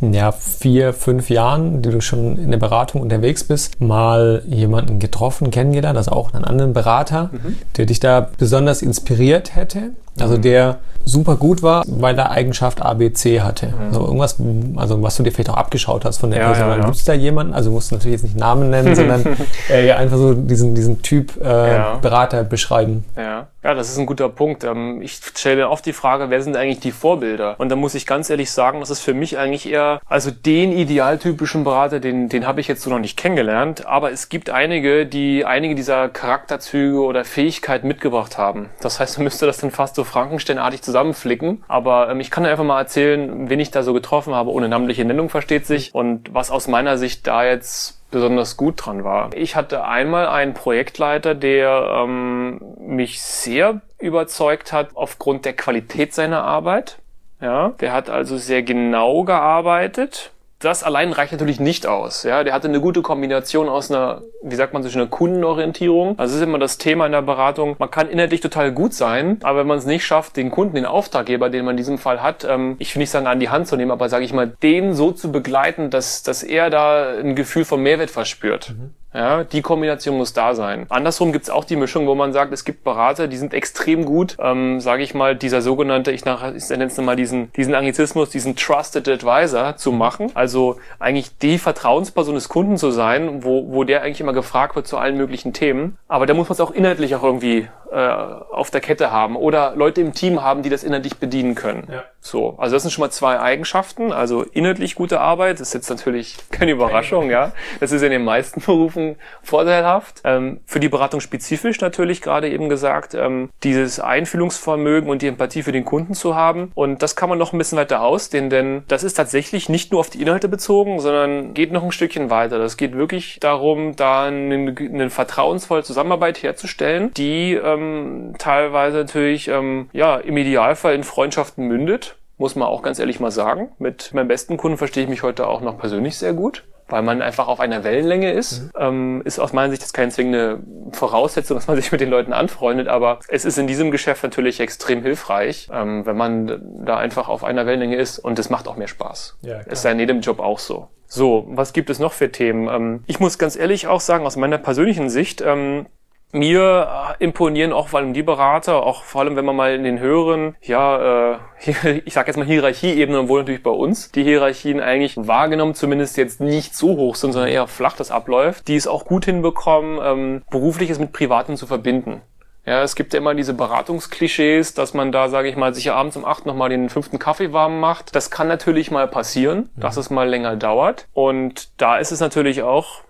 ja, 0.01 0.33
vier, 0.33 0.93
fünf 0.93 1.31
Jahren, 1.31 1.81
die 1.81 1.91
du 1.91 2.01
schon 2.01 2.37
in 2.37 2.51
der 2.51 2.59
Beratung 2.59 3.01
unterwegs 3.01 3.45
bist, 3.45 3.81
mal 3.81 4.43
jemanden 4.47 4.99
getroffen, 4.99 5.51
kennengelernt, 5.51 5.97
also 5.97 6.11
auch 6.11 6.35
einen 6.35 6.45
anderen 6.45 6.73
Berater, 6.73 7.31
mhm. 7.33 7.57
der 7.77 7.87
dich 7.87 8.01
da 8.01 8.29
besonders 8.37 8.83
inspiriert 8.83 9.55
hätte? 9.55 9.91
Also 10.19 10.37
mhm. 10.37 10.43
der 10.43 10.79
super 11.05 11.37
gut 11.37 11.63
war, 11.63 11.85
weil 11.87 12.19
er 12.19 12.31
Eigenschaft 12.31 12.83
ABC 12.83 13.41
hatte. 13.41 13.69
Mhm. 13.69 13.87
Also 13.89 14.01
irgendwas, 14.01 14.37
also 14.77 15.03
was 15.03 15.17
du 15.17 15.23
dir 15.23 15.33
vielleicht 15.33 15.51
auch 15.51 15.57
abgeschaut 15.57 16.05
hast 16.05 16.19
von 16.19 16.31
der 16.31 16.41
ja, 16.41 16.47
Person. 16.47 16.69
Ja, 16.69 16.77
ja. 16.77 16.85
Gibt 16.85 16.97
es 16.97 17.05
da 17.05 17.13
jemanden, 17.13 17.55
also 17.55 17.71
musst 17.71 17.91
du 17.91 17.97
natürlich 17.97 18.15
jetzt 18.15 18.25
nicht 18.25 18.37
Namen 18.37 18.71
nennen, 18.71 18.95
sondern 18.97 19.37
äh, 19.69 19.93
einfach 19.93 20.17
so 20.17 20.35
diesen, 20.35 20.75
diesen 20.75 21.03
Typ 21.03 21.41
äh, 21.43 21.75
ja. 21.75 21.97
Berater 21.97 22.45
beschreiben. 22.45 23.05
Ja. 23.17 23.49
ja, 23.63 23.75
das 23.75 23.91
ist 23.91 23.99
ein 23.99 24.07
guter 24.07 24.29
Punkt. 24.29 24.65
Ähm, 24.65 25.03
ich 25.03 25.21
stelle 25.35 25.69
oft 25.69 25.85
die 25.85 25.93
Frage, 25.93 26.31
wer 26.31 26.43
sind 26.43 26.57
eigentlich 26.57 26.81
die 26.81 26.93
Vorbilder? 26.93 27.57
Und 27.59 27.69
da 27.69 27.77
muss 27.77 27.95
ich 27.95 28.07
ganz 28.07 28.31
ehrlich 28.31 28.51
sagen, 28.51 28.81
das 28.81 28.91
ist 28.91 29.01
für 29.01 29.15
mich 29.15 29.39
eigentlich 29.39 29.69
eher, 29.69 30.01
also 30.07 30.31
den 30.31 30.73
idealtypischen 30.73 31.65
Berater, 31.65 32.01
den, 32.01 32.29
den 32.29 32.47
habe 32.47 32.61
ich 32.61 32.69
jetzt 32.69 32.83
so 32.83 32.91
noch 32.91 32.99
nicht 32.99 33.17
kennengelernt, 33.19 33.87
aber 33.87 34.11
es 34.11 34.29
gibt 34.29 34.49
einige, 34.49 35.07
die 35.07 35.45
einige 35.45 35.75
dieser 35.75 36.09
Charakterzüge 36.09 37.01
oder 37.01 37.25
Fähigkeiten 37.25 37.89
mitgebracht 37.89 38.39
haben. 38.39 38.71
Das 38.81 39.01
heißt, 39.01 39.19
man 39.19 39.25
müsste 39.35 39.45
das 39.45 39.59
dann 39.59 39.71
fast 39.71 39.97
so 39.97 40.04
Frankensteinartig 40.05 40.83
zusammenflicken. 40.83 41.65
Aber 41.69 42.11
ähm, 42.11 42.21
ich 42.21 42.31
kann 42.31 42.47
einfach 42.47 42.65
mal 42.65 42.81
erzählen, 42.81 43.49
wen 43.49 43.61
ich 43.61 43.71
da 43.71 43.83
so 43.83 43.93
getroffen 43.93 44.35
habe, 44.35 44.51
ohne 44.51 44.69
namentliche 44.69 45.05
Nennung 45.05 45.29
versteht 45.29 45.67
sich 45.67 45.95
und 45.95 46.33
was 46.33 46.51
aus 46.51 46.69
meiner 46.69 46.99
Sicht 46.99 47.27
da 47.27 47.45
jetzt 47.45 48.01
besonders 48.11 48.57
gut 48.57 48.87
dran 48.87 49.03
war. 49.03 49.31
Ich 49.35 49.57
hatte 49.57 49.85
einmal 49.85 50.29
einen 50.29 50.55
Projektleiter, 50.55 51.35
der 51.35 52.05
ähm, 52.05 52.61
mich 52.79 53.21
sehr 53.23 53.81
überzeugt 53.99 54.73
hat 54.73 54.91
aufgrund 54.95 55.45
der 55.45 55.55
Qualität 55.55 56.15
seiner 56.15 56.45
Arbeit. 56.45 56.99
Ja, 57.41 57.71
der 57.81 57.93
hat 57.93 58.11
also 58.11 58.37
sehr 58.37 58.63
genau 58.63 59.25
gearbeitet 59.25 60.31
das 60.59 60.83
allein 60.83 61.13
reicht 61.13 61.33
natürlich 61.33 61.61
nicht 61.61 61.87
aus. 61.87 62.23
Ja, 62.23 62.43
der 62.45 62.55
hatte 62.55 62.69
eine 62.69 62.81
gute 62.81 63.03
Kombination 63.03 63.69
aus 63.69 63.91
einer, 63.91 64.23
wie 64.43 64.55
sagt 64.55 64.73
man 64.73 64.83
so, 64.83 64.99
einer 64.99 65.09
Kundenorientierung. 65.09 66.19
Also 66.19 66.37
ist 66.37 66.43
immer 66.43 66.59
das 66.59 66.79
Thema 66.79 67.07
in 67.07 67.13
der 67.13 67.23
Beratung. 67.23 67.77
Man 67.79 67.91
kann 67.91 68.09
inhaltlich 68.09 68.41
total 68.41 68.73
gut 68.73 68.95
sein, 68.95 69.39
aber 69.43 69.61
wenn 69.61 69.67
man 69.67 69.79
es 69.79 69.87
nicht 69.87 70.05
schafft, 70.05 70.37
den 70.37 70.51
Kunden, 70.51 70.77
den 70.77 70.87
Auftraggeber, 70.87 71.51
den 71.51 71.65
man 71.65 71.73
in 71.73 71.79
diesem 71.79 71.99
Fall 71.99 72.23
hat, 72.23 72.45
ähm, 72.45 72.77
ich 72.79 72.95
will 72.95 73.01
nicht 73.01 73.11
sagen, 73.11 73.27
an 73.27 73.41
die 73.41 73.51
Hand 73.51 73.67
zu 73.69 73.77
nehmen, 73.77 73.91
aber 73.91 74.09
sage 74.09 74.25
ich 74.25 74.33
mal, 74.33 74.47
den 74.63 74.95
so 74.95 75.13
zu 75.13 75.31
begleiten, 75.31 75.91
dass, 75.91 76.23
dass 76.23 76.43
er 76.43 76.71
da 76.71 77.19
ein 77.19 77.35
Gefühl 77.35 77.65
von 77.65 77.83
Mehrwert 77.83 78.11
verspürt. 78.11 78.71
Mhm. 78.71 78.95
Ja, 79.15 79.45
die 79.45 79.63
Kombination 79.63 80.17
muss 80.19 80.33
da 80.33 80.57
sein. 80.57 80.87
Andersrum 80.89 81.33
gibt's 81.33 81.49
auch 81.49 81.65
die 81.65 81.77
Mischung, 81.77 82.09
wo 82.09 82.17
man 82.17 82.33
sagt, 82.33 82.53
es 82.53 82.65
gibt 82.65 82.83
Berater, 82.83 83.29
die 83.29 83.37
sind 83.37 83.55
extrem 83.55 84.05
gut, 84.05 84.37
ähm, 84.41 84.81
sage 84.81 85.05
ich 85.05 85.15
mal, 85.15 85.37
dieser 85.37 85.63
sogenannte, 85.63 86.11
ich, 86.11 86.25
nach, 86.25 86.53
ich 86.53 86.69
nenne 86.69 86.87
es 86.87 86.99
mal 86.99 87.15
diesen, 87.15 87.53
diesen 87.53 87.77
Anglizismus, 87.77 88.31
diesen 88.31 88.57
Trusted 88.57 89.09
Advisor 89.09 89.77
zu 89.77 89.93
machen. 89.93 90.33
Also 90.35 90.79
eigentlich 90.99 91.39
die 91.39 91.59
Vertrauensperson 91.59 92.35
des 92.35 92.49
Kunden 92.49 92.77
zu 92.77 92.91
sein, 92.91 93.45
wo, 93.45 93.73
wo 93.73 93.85
der 93.85 94.03
eigentlich 94.03 94.21
immer 94.21 94.33
gefragt 94.33 94.75
wird 94.75 94.89
zu 94.89 94.99
allen 94.99 95.17
möglichen 95.17 95.53
Themen. 95.53 95.97
Aber 96.09 96.27
da 96.27 96.35
muss 96.35 96.49
man 96.49 96.55
es 96.55 96.61
auch 96.61 96.73
inhaltlich 96.73 97.15
auch 97.15 97.23
irgendwie 97.23 97.69
äh, 97.95 97.97
auf 97.97 98.71
der 98.71 98.81
Kette 98.81 99.13
haben 99.13 99.37
oder 99.37 99.75
Leute 99.77 100.01
im 100.01 100.13
Team 100.13 100.43
haben, 100.43 100.63
die 100.63 100.71
das 100.71 100.83
inhaltlich 100.83 101.19
bedienen 101.19 101.55
können. 101.55 101.87
Ja. 101.91 102.05
So, 102.21 102.55
also 102.57 102.75
das 102.75 102.83
sind 102.83 102.91
schon 102.91 103.03
mal 103.03 103.11
zwei 103.11 103.39
Eigenschaften. 103.39 104.11
Also 104.11 104.43
inhaltlich 104.43 104.95
gute 104.95 105.21
Arbeit, 105.21 105.61
das 105.61 105.69
ist 105.69 105.75
jetzt 105.75 105.91
natürlich 105.91 106.37
keine 106.51 106.73
Überraschung, 106.73 107.31
ja. 107.31 107.53
Das 107.81 107.93
ist 107.93 108.03
in 108.03 108.11
den 108.11 108.25
meisten 108.25 108.61
Berufen 108.67 109.17
vorteilhaft. 109.43 110.23
Ähm, 110.25 110.61
für 110.65 110.81
die 110.81 110.89
Beratung 110.89 111.21
spezifisch 111.21 111.81
natürlich 111.81 112.23
gerade 112.23 112.49
eben 112.49 112.69
gesagt, 112.69 113.15
ähm, 113.15 113.51
dieses 113.63 114.01
Einfühlungsvermögen 114.01 115.11
und 115.11 115.21
die 115.23 115.27
Empathie 115.27 115.63
für 115.63 115.73
den 115.73 115.85
Kunden 115.85 116.15
zu 116.15 116.35
haben. 116.35 116.73
Und 116.75 117.03
das 117.03 117.15
kann 117.15 117.29
man 117.29 117.39
noch 117.39 117.53
ein 117.53 117.59
bisschen 117.59 117.79
weiter 117.79 118.01
ausdehnen, 118.01 118.49
denn 118.49 118.85
das 118.89 119.05
ist 119.05 119.15
tatsächlich 119.15 119.69
nicht 119.69 119.93
nur 119.93 120.01
auf 120.01 120.11
die 120.11 120.23
Inhalte 120.23 120.49
bezogen, 120.49 121.01
sondern 121.01 121.53
geht 121.53 121.73
noch 121.73 121.85
ein 121.85 121.93
Stückchen 121.93 122.31
weiter. 122.31 122.59
Das 122.59 122.79
geht 122.79 122.97
wirklich 122.97 123.39
darum, 123.41 123.97
da 123.97 124.25
eine, 124.25 124.75
eine 124.79 125.11
vertrauensvolle 125.11 125.83
Zusammenarbeit 125.83 126.43
herzustellen, 126.43 127.13
die 127.13 127.53
ähm, 127.53 127.84
ähm, 127.85 128.35
teilweise 128.39 128.99
natürlich 128.99 129.49
ähm, 129.49 129.89
ja 129.93 130.17
im 130.17 130.37
Idealfall 130.37 130.95
in 130.95 131.05
Freundschaften 131.05 131.67
mündet, 131.67 132.17
muss 132.39 132.57
man 132.57 132.69
auch 132.69 132.83
ganz 132.83 132.99
ehrlich 132.99 133.21
mal 133.21 133.31
sagen. 133.31 133.73
Mit 133.79 134.13
meinem 134.15 134.29
besten 134.29 134.57
Kunden 134.57 134.79
verstehe 134.79 135.05
ich 135.05 135.09
mich 135.09 135.23
heute 135.23 135.47
auch 135.47 135.61
noch 135.61 135.79
persönlich 135.79 136.17
sehr 136.17 136.33
gut 136.33 136.65
weil 136.89 137.03
man 137.03 137.23
einfach 137.23 137.49
auf 137.49 137.61
einer 137.61 137.85
Wellenlänge 137.85 138.33
ist. 138.33 138.63
Mhm. 138.63 138.71
Ähm, 138.79 139.23
ist 139.25 139.39
aus 139.39 139.53
meiner 139.53 139.71
Sicht 139.71 139.83
jetzt 139.83 139.95
keine 139.95 140.11
zwingende 140.11 140.61
Voraussetzung, 140.93 141.57
dass 141.57 141.67
man 141.67 141.77
sich 141.77 141.91
mit 141.93 142.01
den 142.01 142.11
Leuten 142.11 142.33
anfreundet, 142.33 142.89
aber 142.89 143.21
es 143.29 143.45
ist 143.45 143.59
in 143.59 143.67
diesem 143.67 143.91
Geschäft 143.91 144.23
natürlich 144.23 144.61
extrem 144.61 145.03
hilfreich, 145.03 145.69
ähm, 145.73 146.07
wenn 146.07 146.17
man 146.17 146.63
da 146.85 146.99
einfach 146.99 147.29
auf 147.29 147.45
einer 147.45 147.67
Wellenlänge 147.67 147.97
ist 147.97 148.19
und 148.19 148.39
es 148.39 148.51
macht 148.51 148.69
auch 148.69 148.77
mehr 148.77 148.89
Spaß. 148.89 149.39
Ja, 149.43 149.61
ist 149.61 149.85
ja 149.85 149.91
in 149.91 149.99
jedem 149.99 150.21
Job 150.21 150.41
auch 150.41 150.59
so. 150.59 150.89
So, 151.07 151.47
was 151.49 151.73
gibt 151.73 151.91
es 151.91 151.99
noch 151.99 152.13
für 152.13 152.31
Themen? 152.33 152.69
Ähm, 152.69 153.05
ich 153.07 153.21
muss 153.21 153.39
ganz 153.39 153.57
ehrlich 153.57 153.87
auch 153.87 154.01
sagen, 154.01 154.27
aus 154.27 154.37
meiner 154.37 154.59
persönlichen 154.59 155.11
Sicht, 155.11 155.41
ähm, 155.41 155.87
mir 156.35 157.15
äh, 157.19 157.25
imponieren 157.25 157.73
auch 157.73 157.89
vor 157.89 158.01
allem 158.01 158.13
die 158.13 158.23
Berater, 158.23 158.83
auch 158.83 159.05
vor 159.05 159.23
allem 159.23 159.37
wenn 159.37 159.45
man 159.45 159.57
mal 159.57 159.75
in 159.75 159.85
den 159.85 159.99
höheren, 160.01 160.57
ja, 160.63 161.35
äh, 161.35 161.39
ich 162.05 162.13
sag 162.13 162.27
jetzt 162.27 162.37
mal 162.37 162.47
Hierarchieebenen, 162.47 163.23
obwohl 163.23 163.41
natürlich 163.41 163.63
bei 163.63 163.71
uns 163.71 164.11
die 164.11 164.25
Hierarchien 164.25 164.81
eigentlich 164.81 165.17
wahrgenommen 165.17 165.75
zumindest 165.75 166.17
jetzt 166.17 166.41
nicht 166.41 166.77
so 166.77 166.97
hoch 166.97 167.15
sind, 167.15 167.33
sondern 167.33 167.51
eher 167.51 167.67
flach 167.67 167.97
das 167.97 168.11
abläuft, 168.11 168.69
die 168.69 168.77
es 168.77 168.87
auch 168.87 169.05
gut 169.05 169.25
hinbekommen, 169.25 170.01
ähm, 170.03 170.43
berufliches 170.51 170.99
mit 170.99 171.13
Privatem 171.13 171.57
zu 171.57 171.67
verbinden. 171.67 172.21
Ja, 172.67 172.83
es 172.83 172.95
gibt 172.95 173.13
ja 173.13 173.19
immer 173.19 173.35
diese 173.35 173.53
Beratungsklischees, 173.53 174.73
dass 174.73 174.95
man 174.95 175.13
da, 175.13 175.29
sage 175.29 175.49
ich 175.49 175.57
mal, 175.57 175.75
sich 175.75 175.91
abends 175.93 176.17
um 176.17 176.25
acht 176.25 176.47
nochmal 176.47 176.71
den 176.71 176.89
fünften 176.89 177.19
Kaffee 177.19 177.53
warm 177.53 177.79
macht. 177.79 178.15
Das 178.17 178.31
kann 178.31 178.49
natürlich 178.49 178.91
mal 178.91 179.07
passieren, 179.07 179.69
dass 179.77 179.99
es 179.99 180.09
mal 180.09 180.29
länger 180.29 180.57
dauert. 180.57 181.07
Und 181.13 181.69
da 181.77 181.99
ist 181.99 182.11
es 182.11 182.21
natürlich 182.21 182.63
auch 182.63 183.03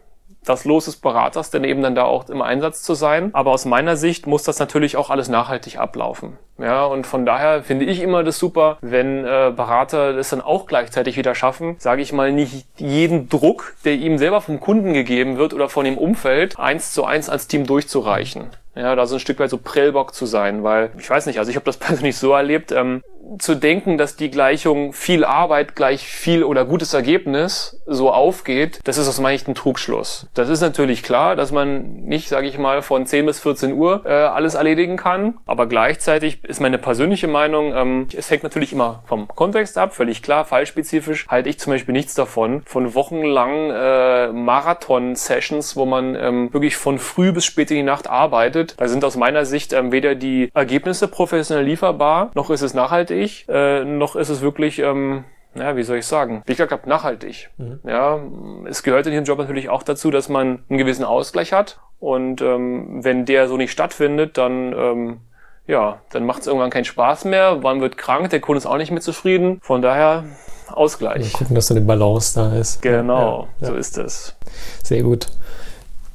das 0.44 0.64
Los 0.64 0.86
des 0.86 0.96
Beraters, 0.96 1.50
denn 1.50 1.64
eben 1.64 1.82
dann 1.82 1.94
da 1.94 2.04
auch 2.04 2.28
im 2.28 2.42
Einsatz 2.42 2.82
zu 2.82 2.94
sein. 2.94 3.30
Aber 3.32 3.52
aus 3.52 3.64
meiner 3.64 3.96
Sicht 3.96 4.26
muss 4.26 4.42
das 4.44 4.58
natürlich 4.58 4.96
auch 4.96 5.10
alles 5.10 5.28
nachhaltig 5.28 5.78
ablaufen. 5.78 6.38
Ja, 6.58 6.84
und 6.84 7.06
von 7.06 7.26
daher 7.26 7.64
finde 7.64 7.84
ich 7.84 8.00
immer 8.00 8.22
das 8.22 8.38
super, 8.38 8.78
wenn 8.80 9.24
äh, 9.24 9.52
Berater 9.54 10.12
das 10.12 10.30
dann 10.30 10.40
auch 10.40 10.66
gleichzeitig 10.66 11.16
wieder 11.16 11.34
schaffen, 11.34 11.76
sage 11.78 12.02
ich 12.02 12.12
mal, 12.12 12.30
nicht 12.30 12.66
jeden 12.76 13.28
Druck, 13.28 13.74
der 13.84 13.94
ihm 13.94 14.18
selber 14.18 14.40
vom 14.40 14.60
Kunden 14.60 14.92
gegeben 14.92 15.36
wird 15.36 15.52
oder 15.52 15.68
von 15.68 15.84
dem 15.84 15.98
Umfeld, 15.98 16.58
eins 16.58 16.92
zu 16.92 17.04
eins 17.04 17.28
als 17.28 17.48
Team 17.48 17.66
durchzureichen. 17.66 18.50
Ja, 18.76 18.94
da 18.96 19.06
so 19.06 19.16
ein 19.16 19.20
Stück 19.20 19.38
weit 19.38 19.50
so 19.50 19.58
Prellbock 19.58 20.14
zu 20.14 20.26
sein, 20.26 20.64
weil 20.64 20.90
ich 20.98 21.08
weiß 21.08 21.26
nicht, 21.26 21.38
also 21.38 21.50
ich 21.50 21.56
habe 21.56 21.66
das 21.66 21.76
persönlich 21.78 22.16
so 22.16 22.32
erlebt, 22.32 22.70
ähm, 22.70 23.02
zu 23.38 23.54
denken, 23.54 23.98
dass 23.98 24.16
die 24.16 24.30
Gleichung 24.30 24.92
viel 24.92 25.24
Arbeit 25.24 25.74
gleich 25.76 26.06
viel 26.06 26.44
oder 26.44 26.64
gutes 26.64 26.94
Ergebnis 26.94 27.80
so 27.86 28.12
aufgeht, 28.12 28.80
das 28.84 28.98
ist 28.98 29.08
aus 29.08 29.20
meiner 29.20 29.38
Sicht 29.38 29.48
ein 29.48 29.54
Trugschluss. 29.54 30.26
Das 30.34 30.48
ist 30.48 30.60
natürlich 30.60 31.02
klar, 31.02 31.36
dass 31.36 31.52
man 31.52 32.04
nicht, 32.04 32.28
sage 32.28 32.46
ich 32.46 32.58
mal, 32.58 32.82
von 32.82 33.06
10 33.06 33.26
bis 33.26 33.40
14 33.40 33.72
Uhr 33.74 34.02
äh, 34.04 34.10
alles 34.10 34.54
erledigen 34.54 34.96
kann, 34.96 35.34
aber 35.46 35.66
gleichzeitig 35.66 36.44
ist 36.44 36.60
meine 36.60 36.78
persönliche 36.78 37.28
Meinung, 37.28 37.74
ähm, 37.74 38.08
es 38.16 38.30
hängt 38.30 38.42
natürlich 38.42 38.72
immer 38.72 39.02
vom 39.06 39.28
Kontext 39.28 39.78
ab, 39.78 39.94
völlig 39.94 40.22
klar, 40.22 40.44
fallspezifisch 40.44 41.26
halte 41.28 41.48
ich 41.48 41.58
zum 41.58 41.72
Beispiel 41.72 41.92
nichts 41.92 42.14
davon, 42.14 42.62
von 42.66 42.94
wochenlangen 42.94 43.70
äh, 43.70 44.32
Marathon-Sessions, 44.32 45.76
wo 45.76 45.84
man 45.84 46.14
ähm, 46.14 46.52
wirklich 46.52 46.76
von 46.76 46.98
früh 46.98 47.32
bis 47.32 47.44
spät 47.44 47.70
in 47.70 47.78
die 47.78 47.82
Nacht 47.82 48.08
arbeitet. 48.08 48.74
Da 48.78 48.88
sind 48.88 49.04
aus 49.04 49.16
meiner 49.16 49.44
Sicht 49.44 49.72
ähm, 49.72 49.92
weder 49.92 50.14
die 50.14 50.50
Ergebnisse 50.54 51.08
professionell 51.08 51.64
lieferbar, 51.64 52.30
noch 52.34 52.50
ist 52.50 52.62
es 52.62 52.74
nachhaltig, 52.74 53.13
äh, 53.48 53.84
noch 53.84 54.16
ist 54.16 54.28
es 54.28 54.40
wirklich 54.40 54.78
ähm, 54.78 55.24
ja, 55.54 55.76
wie 55.76 55.82
soll 55.82 55.98
ich 55.98 56.06
sagen, 56.06 56.42
wie 56.46 56.52
ich 56.52 56.58
gesagt 56.58 56.86
nachhaltig. 56.86 57.50
Mhm. 57.58 57.80
Ja, 57.84 58.20
es 58.68 58.82
gehört 58.82 59.06
in 59.06 59.12
diesem 59.12 59.24
Job 59.24 59.38
natürlich 59.38 59.68
auch 59.68 59.82
dazu, 59.82 60.10
dass 60.10 60.28
man 60.28 60.64
einen 60.68 60.78
gewissen 60.78 61.04
Ausgleich 61.04 61.52
hat. 61.52 61.78
Und 62.00 62.42
ähm, 62.42 63.04
wenn 63.04 63.24
der 63.24 63.48
so 63.48 63.56
nicht 63.56 63.70
stattfindet, 63.70 64.36
dann 64.36 64.72
ähm, 64.76 65.20
ja, 65.66 66.00
dann 66.10 66.26
macht 66.26 66.42
es 66.42 66.46
irgendwann 66.46 66.70
keinen 66.70 66.84
Spaß 66.84 67.24
mehr. 67.24 67.56
Man 67.56 67.80
wird 67.80 67.96
krank, 67.96 68.28
der 68.30 68.40
Kunde 68.40 68.58
ist 68.58 68.66
auch 68.66 68.76
nicht 68.76 68.90
mehr 68.90 69.00
zufrieden. 69.00 69.60
Von 69.62 69.80
daher 69.80 70.24
Ausgleich. 70.68 71.32
Ja, 71.32 71.38
gucken, 71.38 71.54
dass 71.54 71.68
so 71.68 71.74
eine 71.74 71.84
Balance 71.84 72.34
da 72.34 72.54
ist. 72.54 72.82
Genau, 72.82 73.48
ja, 73.60 73.66
ja. 73.66 73.72
so 73.72 73.74
ist 73.74 73.98
es. 73.98 74.34
Sehr 74.82 75.02
gut. 75.02 75.28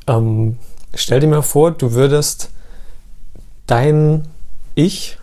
Ähm, 0.07 0.57
stell 0.93 1.19
dir 1.19 1.27
mal 1.27 1.41
vor, 1.41 1.71
du 1.71 1.93
würdest 1.93 2.51
dein 3.67 4.27
Ich 4.75 5.17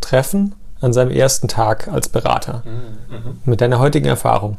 treffen 0.00 0.54
an 0.80 0.92
seinem 0.92 1.10
ersten 1.10 1.48
Tag 1.48 1.88
als 1.88 2.08
Berater. 2.08 2.62
Mhm, 2.64 3.14
mhm. 3.14 3.38
Mit 3.44 3.60
deiner 3.60 3.78
heutigen 3.78 4.06
Erfahrung. 4.06 4.58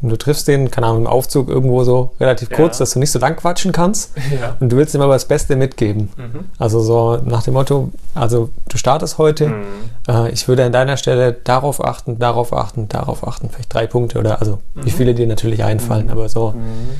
Und 0.00 0.10
du 0.10 0.16
triffst 0.16 0.46
den, 0.46 0.70
keine 0.70 0.86
Ahnung, 0.86 1.02
im 1.02 1.06
Aufzug 1.08 1.48
irgendwo 1.48 1.82
so 1.82 2.12
relativ 2.20 2.50
kurz, 2.50 2.78
ja. 2.78 2.84
dass 2.84 2.92
du 2.92 3.00
nicht 3.00 3.10
so 3.10 3.18
lang 3.18 3.36
quatschen 3.36 3.72
kannst. 3.72 4.12
Ja. 4.28 4.56
Und 4.60 4.70
du 4.70 4.76
willst 4.76 4.94
ihm 4.94 5.00
aber 5.00 5.14
das 5.14 5.24
Beste 5.24 5.56
mitgeben. 5.56 6.10
Mhm. 6.16 6.44
Also 6.58 6.80
so 6.80 7.16
nach 7.24 7.42
dem 7.42 7.54
Motto, 7.54 7.90
also 8.14 8.50
du 8.68 8.76
startest 8.76 9.16
heute, 9.16 9.48
mhm. 9.48 9.64
äh, 10.06 10.30
ich 10.30 10.46
würde 10.46 10.64
an 10.64 10.70
deiner 10.70 10.98
Stelle 10.98 11.32
darauf 11.32 11.82
achten, 11.82 12.18
darauf 12.18 12.52
achten, 12.52 12.88
darauf 12.88 13.26
achten, 13.26 13.48
vielleicht 13.48 13.72
drei 13.72 13.86
Punkte 13.86 14.18
oder 14.18 14.40
also 14.40 14.58
mhm. 14.74 14.84
wie 14.84 14.90
viele 14.90 15.14
dir 15.14 15.26
natürlich 15.26 15.64
einfallen, 15.64 16.06
mhm. 16.06 16.12
aber 16.12 16.28
so 16.28 16.50
mhm. 16.50 16.90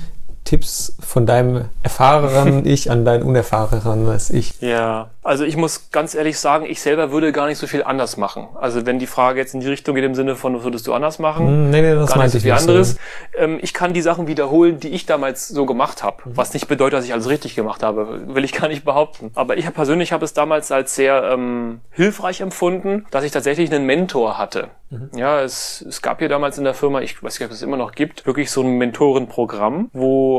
Tipps 0.48 0.96
von 0.98 1.26
deinem 1.26 1.66
erfahrenen 1.82 2.64
Ich 2.64 2.90
an 2.90 3.04
dein 3.04 3.22
unerfahrenes 3.22 4.30
Ich? 4.30 4.58
Ja, 4.62 5.10
also 5.22 5.44
ich 5.44 5.58
muss 5.58 5.90
ganz 5.90 6.14
ehrlich 6.14 6.38
sagen, 6.38 6.64
ich 6.64 6.80
selber 6.80 7.12
würde 7.12 7.32
gar 7.32 7.48
nicht 7.48 7.58
so 7.58 7.66
viel 7.66 7.82
anders 7.82 8.16
machen. 8.16 8.48
Also 8.58 8.86
wenn 8.86 8.98
die 8.98 9.06
Frage 9.06 9.38
jetzt 9.38 9.52
in 9.52 9.60
die 9.60 9.68
Richtung 9.68 9.94
geht 9.94 10.04
im 10.04 10.14
Sinne 10.14 10.36
von, 10.36 10.56
was 10.56 10.64
würdest 10.64 10.86
du 10.86 10.94
anders 10.94 11.18
machen? 11.18 11.46
Hm, 11.48 11.70
nee, 11.70 11.82
nee, 11.82 11.94
das 11.94 12.16
meinte 12.16 12.36
nicht 12.36 12.44
so 12.44 12.48
viel 12.48 12.52
anderes. 12.52 12.92
So. 12.92 12.98
Ähm, 13.36 13.58
ich 13.60 13.74
kann 13.74 13.92
die 13.92 14.00
Sachen 14.00 14.26
wiederholen, 14.26 14.80
die 14.80 14.88
ich 14.88 15.04
damals 15.04 15.48
so 15.48 15.66
gemacht 15.66 16.02
habe. 16.02 16.16
Mhm. 16.24 16.36
Was 16.38 16.54
nicht 16.54 16.66
bedeutet, 16.66 16.98
dass 16.98 17.04
ich 17.04 17.12
alles 17.12 17.28
richtig 17.28 17.54
gemacht 17.54 17.82
habe, 17.82 18.34
will 18.34 18.42
ich 18.42 18.52
gar 18.52 18.68
nicht 18.68 18.86
behaupten. 18.86 19.30
Aber 19.34 19.58
ich 19.58 19.70
persönlich 19.74 20.12
habe 20.12 20.24
es 20.24 20.32
damals 20.32 20.72
als 20.72 20.94
sehr 20.94 21.24
ähm, 21.30 21.82
hilfreich 21.90 22.40
empfunden, 22.40 23.04
dass 23.10 23.22
ich 23.22 23.32
tatsächlich 23.32 23.70
einen 23.70 23.84
Mentor 23.84 24.38
hatte. 24.38 24.68
Mhm. 24.90 25.10
Ja, 25.14 25.42
es, 25.42 25.84
es 25.86 26.00
gab 26.00 26.20
hier 26.20 26.30
damals 26.30 26.56
in 26.56 26.64
der 26.64 26.74
Firma, 26.74 27.00
ich 27.02 27.22
weiß 27.22 27.38
nicht, 27.38 27.46
ob 27.46 27.52
es 27.52 27.60
immer 27.60 27.76
noch 27.76 27.92
gibt, 27.92 28.26
wirklich 28.26 28.50
so 28.50 28.62
ein 28.62 28.78
Mentorenprogramm, 28.78 29.90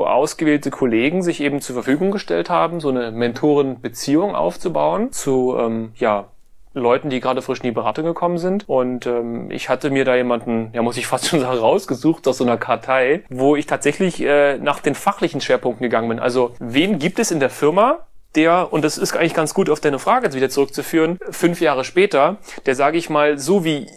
ausgewählte 0.06 0.72
Kollegen 0.72 1.22
sich 1.22 1.42
eben 1.42 1.62
zur 1.62 1.76
Verfügung 1.76 2.12
gestellt 2.12 2.50
haben, 2.50 2.80
so 2.80 2.90
eine 2.90 3.12
Mentorenbeziehung 3.12 4.36
aufzubauen 4.36 5.12
zu, 5.12 5.56
ähm, 5.58 5.92
ja, 5.96 6.30
Leuten, 6.74 7.10
die 7.10 7.20
gerade 7.20 7.42
frisch 7.42 7.60
in 7.60 7.66
die 7.66 7.72
Beratung 7.72 8.06
gekommen 8.06 8.38
sind. 8.38 8.68
Und 8.68 9.06
ähm, 9.06 9.50
ich 9.52 9.70
hatte 9.70 9.90
mir 9.90 10.06
da 10.06 10.16
jemanden, 10.16 10.72
ja 10.74 10.82
muss 10.82 10.98
ich 10.98 11.08
fast 11.08 11.28
schon 11.28 11.40
sagen, 11.40 11.58
rausgesucht 11.60 12.28
aus 12.28 12.38
so 12.38 12.44
einer 12.44 12.58
Kartei, 12.58 13.24
wo 13.30 13.56
ich 13.56 13.66
tatsächlich 13.66 14.22
äh, 14.22 14.58
nach 14.58 14.80
den 14.80 14.96
fachlichen 14.96 15.42
Schwerpunkten 15.42 15.84
gegangen 15.84 16.10
bin. 16.10 16.20
Also 16.20 16.54
wen 16.60 17.00
gibt 17.00 17.20
es 17.20 17.32
in 17.32 17.40
der 17.40 17.50
Firma, 17.50 18.06
der, 18.36 18.72
und 18.72 18.84
das 18.84 18.98
ist 18.98 19.16
eigentlich 19.16 19.34
ganz 19.34 19.54
gut 19.54 19.70
auf 19.70 19.80
deine 19.80 19.98
Frage 19.98 20.26
jetzt 20.26 20.36
wieder 20.36 20.50
zurückzuführen, 20.50 21.18
fünf 21.32 21.62
Jahre 21.62 21.84
später, 21.84 22.38
der, 22.66 22.76
sage 22.76 22.98
ich 22.98 23.10
mal, 23.10 23.40
so 23.40 23.66
wie 23.66 23.88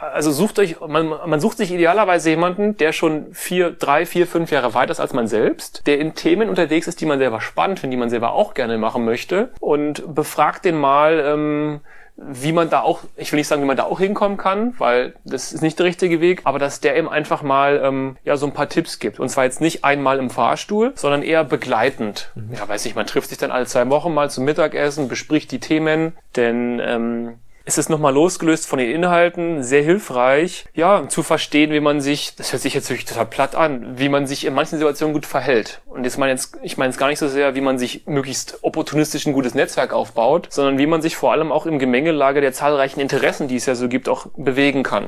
also 0.00 0.32
sucht 0.32 0.58
euch, 0.58 0.80
man, 0.80 1.08
man 1.08 1.40
sucht 1.40 1.58
sich 1.58 1.72
idealerweise 1.72 2.30
jemanden, 2.30 2.76
der 2.76 2.92
schon 2.92 3.32
vier, 3.32 3.70
drei, 3.70 4.06
vier, 4.06 4.26
fünf 4.26 4.50
Jahre 4.50 4.74
weiter 4.74 4.92
ist 4.92 5.00
als 5.00 5.12
man 5.12 5.26
selbst, 5.26 5.86
der 5.86 5.98
in 5.98 6.14
Themen 6.14 6.48
unterwegs 6.48 6.86
ist, 6.86 7.00
die 7.00 7.06
man 7.06 7.18
selber 7.18 7.40
spannend 7.40 7.80
findet, 7.80 7.96
die 7.96 8.00
man 8.00 8.10
selber 8.10 8.32
auch 8.32 8.54
gerne 8.54 8.78
machen 8.78 9.04
möchte 9.04 9.50
und 9.60 10.14
befragt 10.14 10.64
den 10.64 10.78
mal, 10.78 11.22
ähm, 11.24 11.80
wie 12.22 12.52
man 12.52 12.68
da 12.68 12.80
auch, 12.80 13.00
ich 13.16 13.32
will 13.32 13.38
nicht 13.38 13.46
sagen, 13.46 13.62
wie 13.62 13.66
man 13.66 13.76
da 13.76 13.84
auch 13.84 13.98
hinkommen 13.98 14.36
kann, 14.36 14.74
weil 14.78 15.14
das 15.24 15.52
ist 15.52 15.62
nicht 15.62 15.78
der 15.78 15.86
richtige 15.86 16.20
Weg, 16.20 16.42
aber 16.44 16.58
dass 16.58 16.80
der 16.80 16.96
eben 16.96 17.08
einfach 17.08 17.42
mal 17.42 17.80
ähm, 17.82 18.16
ja 18.24 18.36
so 18.36 18.46
ein 18.46 18.52
paar 18.52 18.68
Tipps 18.68 18.98
gibt. 18.98 19.18
Und 19.18 19.30
zwar 19.30 19.44
jetzt 19.44 19.60
nicht 19.60 19.84
einmal 19.84 20.18
im 20.18 20.28
Fahrstuhl, 20.28 20.92
sondern 20.96 21.22
eher 21.22 21.44
begleitend. 21.44 22.30
Mhm. 22.34 22.54
Ja, 22.56 22.68
weiß 22.68 22.84
ich, 22.84 22.94
man 22.94 23.06
trifft 23.06 23.30
sich 23.30 23.38
dann 23.38 23.50
alle 23.50 23.66
zwei 23.66 23.88
Wochen 23.88 24.12
mal 24.12 24.30
zum 24.30 24.44
Mittagessen, 24.44 25.08
bespricht 25.08 25.50
die 25.50 25.60
Themen, 25.60 26.12
denn 26.36 26.80
ähm, 26.84 27.38
ist 27.70 27.78
es 27.78 27.88
nochmal 27.88 28.12
losgelöst 28.12 28.66
von 28.66 28.80
den 28.80 28.90
Inhalten 28.90 29.62
sehr 29.62 29.82
hilfreich, 29.84 30.64
ja, 30.74 31.08
zu 31.08 31.22
verstehen, 31.22 31.70
wie 31.70 31.78
man 31.78 32.00
sich, 32.00 32.34
das 32.34 32.52
hört 32.52 32.62
sich 32.62 32.74
jetzt 32.74 32.90
wirklich 32.90 33.04
total 33.04 33.26
platt 33.26 33.54
an, 33.54 33.96
wie 33.96 34.08
man 34.08 34.26
sich 34.26 34.44
in 34.44 34.54
manchen 34.54 34.76
Situationen 34.76 35.14
gut 35.14 35.24
verhält. 35.24 35.80
Und 35.86 36.02
jetzt 36.02 36.18
meine 36.18 36.32
jetzt, 36.32 36.56
ich 36.64 36.78
meine 36.78 36.90
jetzt 36.90 36.98
gar 36.98 37.06
nicht 37.06 37.20
so 37.20 37.28
sehr, 37.28 37.54
wie 37.54 37.60
man 37.60 37.78
sich 37.78 38.08
möglichst 38.08 38.58
opportunistisch 38.62 39.24
ein 39.24 39.34
gutes 39.34 39.54
Netzwerk 39.54 39.92
aufbaut, 39.92 40.48
sondern 40.50 40.78
wie 40.78 40.88
man 40.88 41.00
sich 41.00 41.14
vor 41.14 41.30
allem 41.30 41.52
auch 41.52 41.64
im 41.64 41.78
Gemengelage 41.78 42.40
der 42.40 42.52
zahlreichen 42.52 42.98
Interessen, 42.98 43.46
die 43.46 43.54
es 43.54 43.66
ja 43.66 43.76
so 43.76 43.88
gibt, 43.88 44.08
auch 44.08 44.26
bewegen 44.36 44.82
kann. 44.82 45.06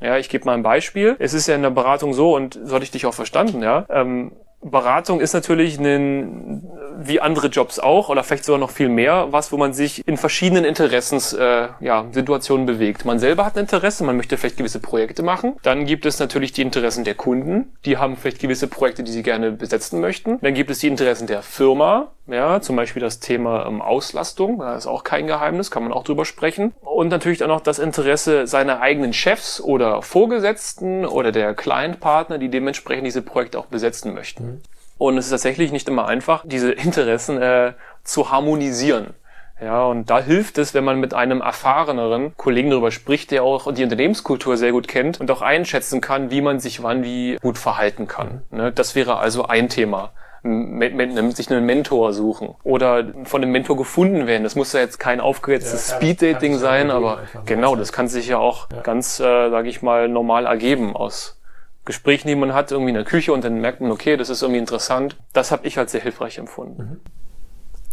Ja, 0.00 0.16
ich 0.16 0.28
gebe 0.28 0.44
mal 0.44 0.54
ein 0.54 0.62
Beispiel. 0.62 1.16
Es 1.18 1.34
ist 1.34 1.48
ja 1.48 1.56
in 1.56 1.62
der 1.62 1.70
Beratung 1.70 2.14
so, 2.14 2.36
und 2.36 2.60
so 2.62 2.76
hatte 2.76 2.84
ich 2.84 2.92
dich 2.92 3.06
auch 3.06 3.14
verstanden, 3.14 3.60
ja. 3.60 3.86
Ähm, 3.90 4.36
Beratung 4.64 5.20
ist 5.20 5.34
natürlich 5.34 5.78
ein, 5.78 6.62
wie 6.98 7.20
andere 7.20 7.48
Jobs 7.48 7.78
auch 7.78 8.08
oder 8.08 8.24
vielleicht 8.24 8.44
sogar 8.44 8.58
noch 8.58 8.70
viel 8.70 8.88
mehr, 8.88 9.28
was, 9.30 9.52
wo 9.52 9.58
man 9.58 9.74
sich 9.74 10.06
in 10.08 10.16
verschiedenen 10.16 10.64
Interessens, 10.64 11.34
äh, 11.34 11.68
ja, 11.80 12.06
Situationen 12.12 12.64
bewegt. 12.64 13.04
Man 13.04 13.18
selber 13.18 13.44
hat 13.44 13.56
ein 13.56 13.60
Interesse, 13.60 14.04
man 14.04 14.16
möchte 14.16 14.38
vielleicht 14.38 14.56
gewisse 14.56 14.80
Projekte 14.80 15.22
machen. 15.22 15.56
Dann 15.62 15.84
gibt 15.84 16.06
es 16.06 16.18
natürlich 16.18 16.52
die 16.52 16.62
Interessen 16.62 17.04
der 17.04 17.14
Kunden, 17.14 17.72
die 17.84 17.98
haben 17.98 18.16
vielleicht 18.16 18.40
gewisse 18.40 18.66
Projekte, 18.66 19.02
die 19.02 19.12
sie 19.12 19.22
gerne 19.22 19.52
besetzen 19.52 20.00
möchten. 20.00 20.38
Dann 20.40 20.54
gibt 20.54 20.70
es 20.70 20.78
die 20.78 20.88
Interessen 20.88 21.26
der 21.26 21.42
Firma, 21.42 22.12
ja, 22.26 22.60
zum 22.60 22.76
Beispiel 22.76 23.02
das 23.02 23.20
Thema 23.20 23.66
ähm, 23.66 23.82
Auslastung, 23.82 24.58
das 24.58 24.84
ist 24.84 24.86
auch 24.86 25.04
kein 25.04 25.26
Geheimnis, 25.26 25.70
kann 25.70 25.82
man 25.82 25.92
auch 25.92 26.04
drüber 26.04 26.24
sprechen. 26.24 26.72
Und 26.80 27.08
natürlich 27.08 27.38
dann 27.38 27.50
auch 27.50 27.60
das 27.60 27.78
Interesse 27.78 28.46
seiner 28.46 28.80
eigenen 28.80 29.12
Chefs 29.12 29.60
oder 29.60 30.00
Vorgesetzten 30.00 31.04
oder 31.04 31.32
der 31.32 31.54
Client-Partner, 31.54 32.38
die 32.38 32.48
dementsprechend 32.48 33.06
diese 33.06 33.20
Projekte 33.20 33.58
auch 33.58 33.66
besetzen 33.66 34.14
möchten. 34.14 34.53
Und 34.98 35.18
es 35.18 35.26
ist 35.26 35.30
tatsächlich 35.32 35.72
nicht 35.72 35.88
immer 35.88 36.06
einfach, 36.06 36.44
diese 36.46 36.72
Interessen 36.72 37.40
äh, 37.40 37.72
zu 38.02 38.30
harmonisieren. 38.30 39.14
Ja, 39.60 39.84
und 39.84 40.10
da 40.10 40.18
hilft 40.18 40.58
es, 40.58 40.74
wenn 40.74 40.84
man 40.84 40.98
mit 40.98 41.14
einem 41.14 41.40
erfahreneren 41.40 42.36
Kollegen 42.36 42.70
darüber 42.70 42.90
spricht, 42.90 43.30
der 43.30 43.44
auch 43.44 43.72
die 43.72 43.84
Unternehmenskultur 43.84 44.56
sehr 44.56 44.72
gut 44.72 44.88
kennt 44.88 45.20
und 45.20 45.30
auch 45.30 45.42
einschätzen 45.42 46.00
kann, 46.00 46.30
wie 46.30 46.40
man 46.40 46.58
sich 46.58 46.82
wann 46.82 47.04
wie 47.04 47.38
gut 47.40 47.56
verhalten 47.56 48.08
kann. 48.08 48.42
Ne, 48.50 48.72
das 48.72 48.94
wäre 48.94 49.18
also 49.18 49.44
ein 49.46 49.68
Thema 49.68 50.12
sich 50.44 51.50
einen 51.50 51.64
Mentor 51.64 52.12
suchen 52.12 52.54
oder 52.64 53.06
von 53.24 53.42
einem 53.42 53.50
Mentor 53.50 53.78
gefunden 53.78 54.26
werden. 54.26 54.42
Das 54.42 54.56
muss 54.56 54.74
ja 54.74 54.80
jetzt 54.80 54.98
kein 54.98 55.20
aufgesetztes 55.20 55.90
ja, 55.90 55.96
Speed-Dating 55.96 56.58
sein, 56.58 56.90
aber 56.90 57.20
genau, 57.46 57.76
das 57.76 57.94
kann 57.94 58.08
sich 58.08 58.28
ja 58.28 58.36
auch 58.36 58.68
ja. 58.70 58.82
ganz, 58.82 59.18
äh, 59.20 59.48
sage 59.48 59.70
ich 59.70 59.80
mal, 59.80 60.06
normal 60.06 60.44
ergeben 60.44 60.94
aus 60.94 61.40
Gesprächen, 61.84 62.28
die 62.28 62.34
man 62.34 62.54
hat, 62.54 62.70
irgendwie 62.70 62.90
in 62.90 62.96
der 62.96 63.04
Küche 63.04 63.32
und 63.32 63.44
dann 63.44 63.60
merkt 63.60 63.80
man, 63.80 63.90
okay, 63.90 64.16
das 64.16 64.30
ist 64.30 64.42
irgendwie 64.42 64.60
interessant. 64.60 65.16
Das 65.32 65.50
habe 65.50 65.66
ich 65.66 65.78
als 65.78 65.92
sehr 65.92 66.00
hilfreich 66.00 66.38
empfunden. 66.38 66.82
Mhm. 66.82 67.00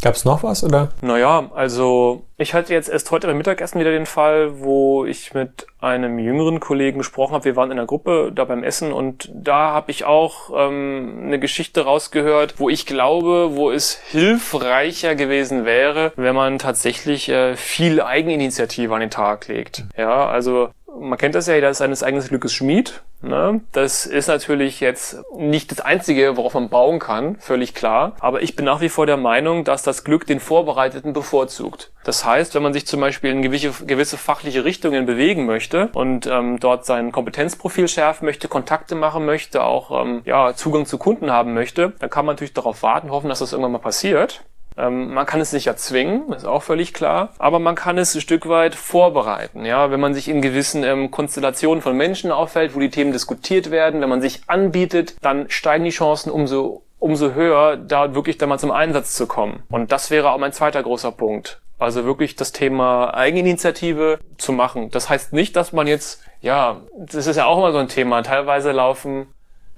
Gab 0.02 0.16
es 0.16 0.24
noch 0.24 0.42
was, 0.42 0.64
oder? 0.64 0.88
Naja, 1.00 1.48
also 1.54 2.24
ich 2.36 2.54
hatte 2.54 2.72
jetzt 2.72 2.88
erst 2.88 3.12
heute 3.12 3.28
beim 3.28 3.36
Mittagessen 3.36 3.78
wieder 3.78 3.92
den 3.92 4.06
Fall, 4.06 4.58
wo 4.60 5.04
ich 5.04 5.32
mit 5.32 5.68
einem 5.78 6.18
jüngeren 6.18 6.58
Kollegen 6.58 6.98
gesprochen 6.98 7.34
habe. 7.34 7.44
Wir 7.44 7.54
waren 7.54 7.70
in 7.70 7.78
einer 7.78 7.86
Gruppe 7.86 8.32
da 8.34 8.44
beim 8.44 8.64
Essen 8.64 8.92
und 8.92 9.30
da 9.32 9.70
habe 9.72 9.92
ich 9.92 10.04
auch 10.04 10.50
ähm, 10.56 11.22
eine 11.26 11.38
Geschichte 11.38 11.84
rausgehört, 11.84 12.54
wo 12.58 12.68
ich 12.68 12.84
glaube, 12.84 13.50
wo 13.52 13.70
es 13.70 13.94
hilfreicher 13.94 15.14
gewesen 15.14 15.64
wäre, 15.64 16.12
wenn 16.16 16.34
man 16.34 16.58
tatsächlich 16.58 17.28
äh, 17.28 17.54
viel 17.54 18.02
Eigeninitiative 18.02 18.92
an 18.92 19.00
den 19.02 19.10
Tag 19.10 19.46
legt. 19.46 19.84
Ja, 19.96 20.26
also 20.26 20.70
man 20.98 21.16
kennt 21.16 21.36
das 21.36 21.46
ja, 21.46 21.54
jeder 21.54 21.70
ist 21.70 21.78
seines 21.78 22.02
eigenen 22.02 22.26
Glückes 22.26 22.52
Schmied. 22.52 23.02
Ne? 23.22 23.60
Das 23.72 24.04
ist 24.04 24.26
natürlich 24.26 24.80
jetzt 24.80 25.18
nicht 25.36 25.70
das 25.70 25.80
Einzige, 25.80 26.36
worauf 26.36 26.54
man 26.54 26.68
bauen 26.68 26.98
kann, 26.98 27.36
völlig 27.36 27.74
klar. 27.74 28.16
Aber 28.20 28.42
ich 28.42 28.56
bin 28.56 28.64
nach 28.64 28.80
wie 28.80 28.88
vor 28.88 29.06
der 29.06 29.16
Meinung, 29.16 29.64
dass 29.64 29.82
das 29.82 30.04
Glück 30.04 30.26
den 30.26 30.40
Vorbereiteten 30.40 31.12
bevorzugt. 31.12 31.92
Das 32.04 32.24
heißt, 32.24 32.54
wenn 32.54 32.64
man 32.64 32.72
sich 32.72 32.86
zum 32.86 33.00
Beispiel 33.00 33.30
in 33.30 33.42
gewisse, 33.42 33.86
gewisse 33.86 34.16
fachliche 34.18 34.64
Richtungen 34.64 35.06
bewegen 35.06 35.46
möchte 35.46 35.88
und 35.92 36.26
ähm, 36.26 36.58
dort 36.58 36.84
sein 36.84 37.12
Kompetenzprofil 37.12 37.86
schärfen 37.86 38.26
möchte, 38.26 38.48
Kontakte 38.48 38.96
machen 38.96 39.24
möchte, 39.24 39.62
auch 39.62 40.02
ähm, 40.02 40.22
ja, 40.24 40.54
Zugang 40.54 40.84
zu 40.84 40.98
Kunden 40.98 41.30
haben 41.30 41.54
möchte, 41.54 41.92
dann 42.00 42.10
kann 42.10 42.26
man 42.26 42.34
natürlich 42.34 42.54
darauf 42.54 42.82
warten, 42.82 43.10
hoffen, 43.10 43.28
dass 43.28 43.38
das 43.38 43.52
irgendwann 43.52 43.72
mal 43.72 43.78
passiert. 43.78 44.44
Ähm, 44.76 45.12
man 45.14 45.26
kann 45.26 45.40
es 45.40 45.52
nicht 45.52 45.66
erzwingen, 45.66 46.32
ist 46.32 46.44
auch 46.44 46.62
völlig 46.62 46.92
klar, 46.92 47.30
aber 47.38 47.58
man 47.58 47.74
kann 47.74 47.98
es 47.98 48.14
ein 48.14 48.20
Stück 48.20 48.48
weit 48.48 48.74
vorbereiten. 48.74 49.64
Ja, 49.64 49.90
wenn 49.90 50.00
man 50.00 50.14
sich 50.14 50.28
in 50.28 50.42
gewissen 50.42 50.84
ähm, 50.84 51.10
Konstellationen 51.10 51.82
von 51.82 51.96
Menschen 51.96 52.30
auffällt, 52.30 52.74
wo 52.74 52.80
die 52.80 52.90
Themen 52.90 53.12
diskutiert 53.12 53.70
werden, 53.70 54.00
wenn 54.00 54.08
man 54.08 54.20
sich 54.20 54.42
anbietet, 54.46 55.16
dann 55.20 55.50
steigen 55.50 55.84
die 55.84 55.90
Chancen 55.90 56.30
umso 56.30 56.82
umso 57.02 57.34
höher, 57.34 57.76
da 57.76 58.14
wirklich 58.14 58.38
dann 58.38 58.48
mal 58.48 58.60
zum 58.60 58.70
Einsatz 58.70 59.16
zu 59.16 59.26
kommen. 59.26 59.64
Und 59.68 59.90
das 59.90 60.12
wäre 60.12 60.30
auch 60.30 60.38
mein 60.38 60.52
zweiter 60.52 60.80
großer 60.84 61.10
Punkt. 61.10 61.60
Also 61.80 62.04
wirklich 62.04 62.36
das 62.36 62.52
Thema 62.52 63.12
Eigeninitiative 63.12 64.20
zu 64.38 64.52
machen. 64.52 64.88
Das 64.92 65.10
heißt 65.10 65.32
nicht, 65.32 65.56
dass 65.56 65.72
man 65.72 65.88
jetzt, 65.88 66.22
ja, 66.40 66.80
das 66.96 67.26
ist 67.26 67.36
ja 67.36 67.46
auch 67.46 67.58
immer 67.58 67.72
so 67.72 67.78
ein 67.78 67.88
Thema. 67.88 68.22
Teilweise 68.22 68.70
laufen 68.70 69.26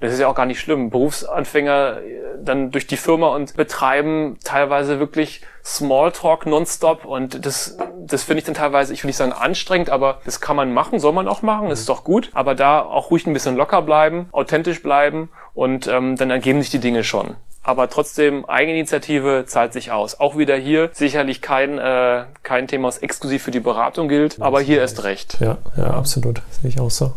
das 0.05 0.13
ist 0.13 0.19
ja 0.19 0.27
auch 0.27 0.35
gar 0.35 0.45
nicht 0.45 0.59
schlimm. 0.59 0.89
Berufsanfänger 0.89 1.97
äh, 1.97 2.25
dann 2.43 2.71
durch 2.71 2.87
die 2.87 2.97
Firma 2.97 3.29
und 3.29 3.55
betreiben 3.55 4.37
teilweise 4.43 4.99
wirklich 4.99 5.41
Smalltalk 5.63 6.45
nonstop 6.45 7.05
und 7.05 7.45
das, 7.45 7.77
das 8.05 8.23
finde 8.23 8.39
ich 8.39 8.45
dann 8.45 8.53
teilweise, 8.53 8.93
ich 8.93 9.03
will 9.03 9.07
nicht 9.07 9.17
sagen 9.17 9.33
anstrengend, 9.33 9.89
aber 9.89 10.21
das 10.25 10.39
kann 10.39 10.55
man 10.55 10.73
machen, 10.73 10.99
soll 10.99 11.13
man 11.13 11.27
auch 11.27 11.41
machen, 11.41 11.71
ist 11.71 11.89
doch 11.89 12.03
gut. 12.03 12.29
Aber 12.33 12.55
da 12.55 12.81
auch 12.81 13.11
ruhig 13.11 13.25
ein 13.25 13.33
bisschen 13.33 13.55
locker 13.55 13.81
bleiben, 13.81 14.29
authentisch 14.31 14.81
bleiben 14.83 15.29
und 15.53 15.87
ähm, 15.87 16.15
dann 16.15 16.29
ergeben 16.29 16.61
sich 16.61 16.69
die 16.69 16.79
Dinge 16.79 17.03
schon. 17.03 17.35
Aber 17.63 17.89
trotzdem, 17.89 18.45
Eigeninitiative 18.45 19.45
zahlt 19.47 19.73
sich 19.73 19.91
aus. 19.91 20.19
Auch 20.19 20.37
wieder 20.37 20.55
hier 20.55 20.91
sicherlich 20.93 21.41
kein, 21.41 21.79
äh, 21.79 22.25
kein 22.43 22.67
Thema, 22.67 22.89
was 22.89 22.99
exklusiv 22.99 23.41
für 23.41 23.49
die 23.49 23.59
Beratung 23.59 24.07
gilt, 24.07 24.39
aber 24.39 24.61
hier 24.61 24.79
erst 24.79 25.03
recht. 25.03 25.37
Ja, 25.39 25.57
ja, 25.75 25.85
absolut. 25.85 26.43
Sehe 26.51 26.69
ich 26.69 26.79
auch 26.79 26.91
so. 26.91 27.13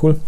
Cool. 0.00 0.20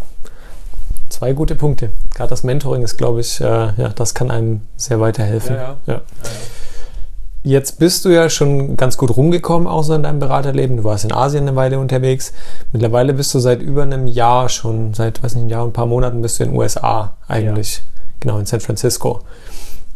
Zwei 1.21 1.35
gute 1.35 1.55
Punkte. 1.55 1.91
Gerade 2.15 2.31
das 2.31 2.45
Mentoring 2.45 2.81
ist, 2.81 2.97
glaube 2.97 3.21
ich, 3.21 3.43
äh, 3.43 3.45
ja, 3.45 3.91
das 3.95 4.15
kann 4.15 4.31
einem 4.31 4.63
sehr 4.79 5.01
weiterhelfen. 5.01 5.55
Ja, 5.55 5.77
ja. 5.85 6.01
Jetzt 7.43 7.79
bist 7.79 8.07
du 8.07 8.09
ja 8.09 8.31
schon 8.31 8.79
ganz 8.79 8.97
gut 8.97 9.15
rumgekommen, 9.15 9.69
auch 9.69 9.83
so 9.83 9.93
in 9.93 10.03
deinem 10.03 10.19
Beraterleben. 10.19 10.79
Du 10.79 10.85
warst 10.85 11.05
in 11.05 11.13
Asien 11.13 11.47
eine 11.47 11.57
Weile 11.57 11.79
unterwegs. 11.79 12.33
Mittlerweile 12.73 13.13
bist 13.13 13.35
du 13.35 13.39
seit 13.39 13.61
über 13.61 13.83
einem 13.83 14.07
Jahr 14.07 14.49
schon, 14.49 14.95
seit, 14.95 15.23
weiß 15.23 15.35
nicht, 15.35 15.43
einem 15.43 15.51
Jahr 15.51 15.65
und 15.65 15.71
ein 15.71 15.75
paar 15.75 15.85
Monaten 15.85 16.23
bist 16.23 16.41
du 16.41 16.45
in 16.45 16.53
den 16.53 16.59
USA 16.59 17.19
eigentlich. 17.29 17.83
Genau, 18.21 18.39
in 18.39 18.47
San 18.47 18.61
Francisco. 18.61 19.21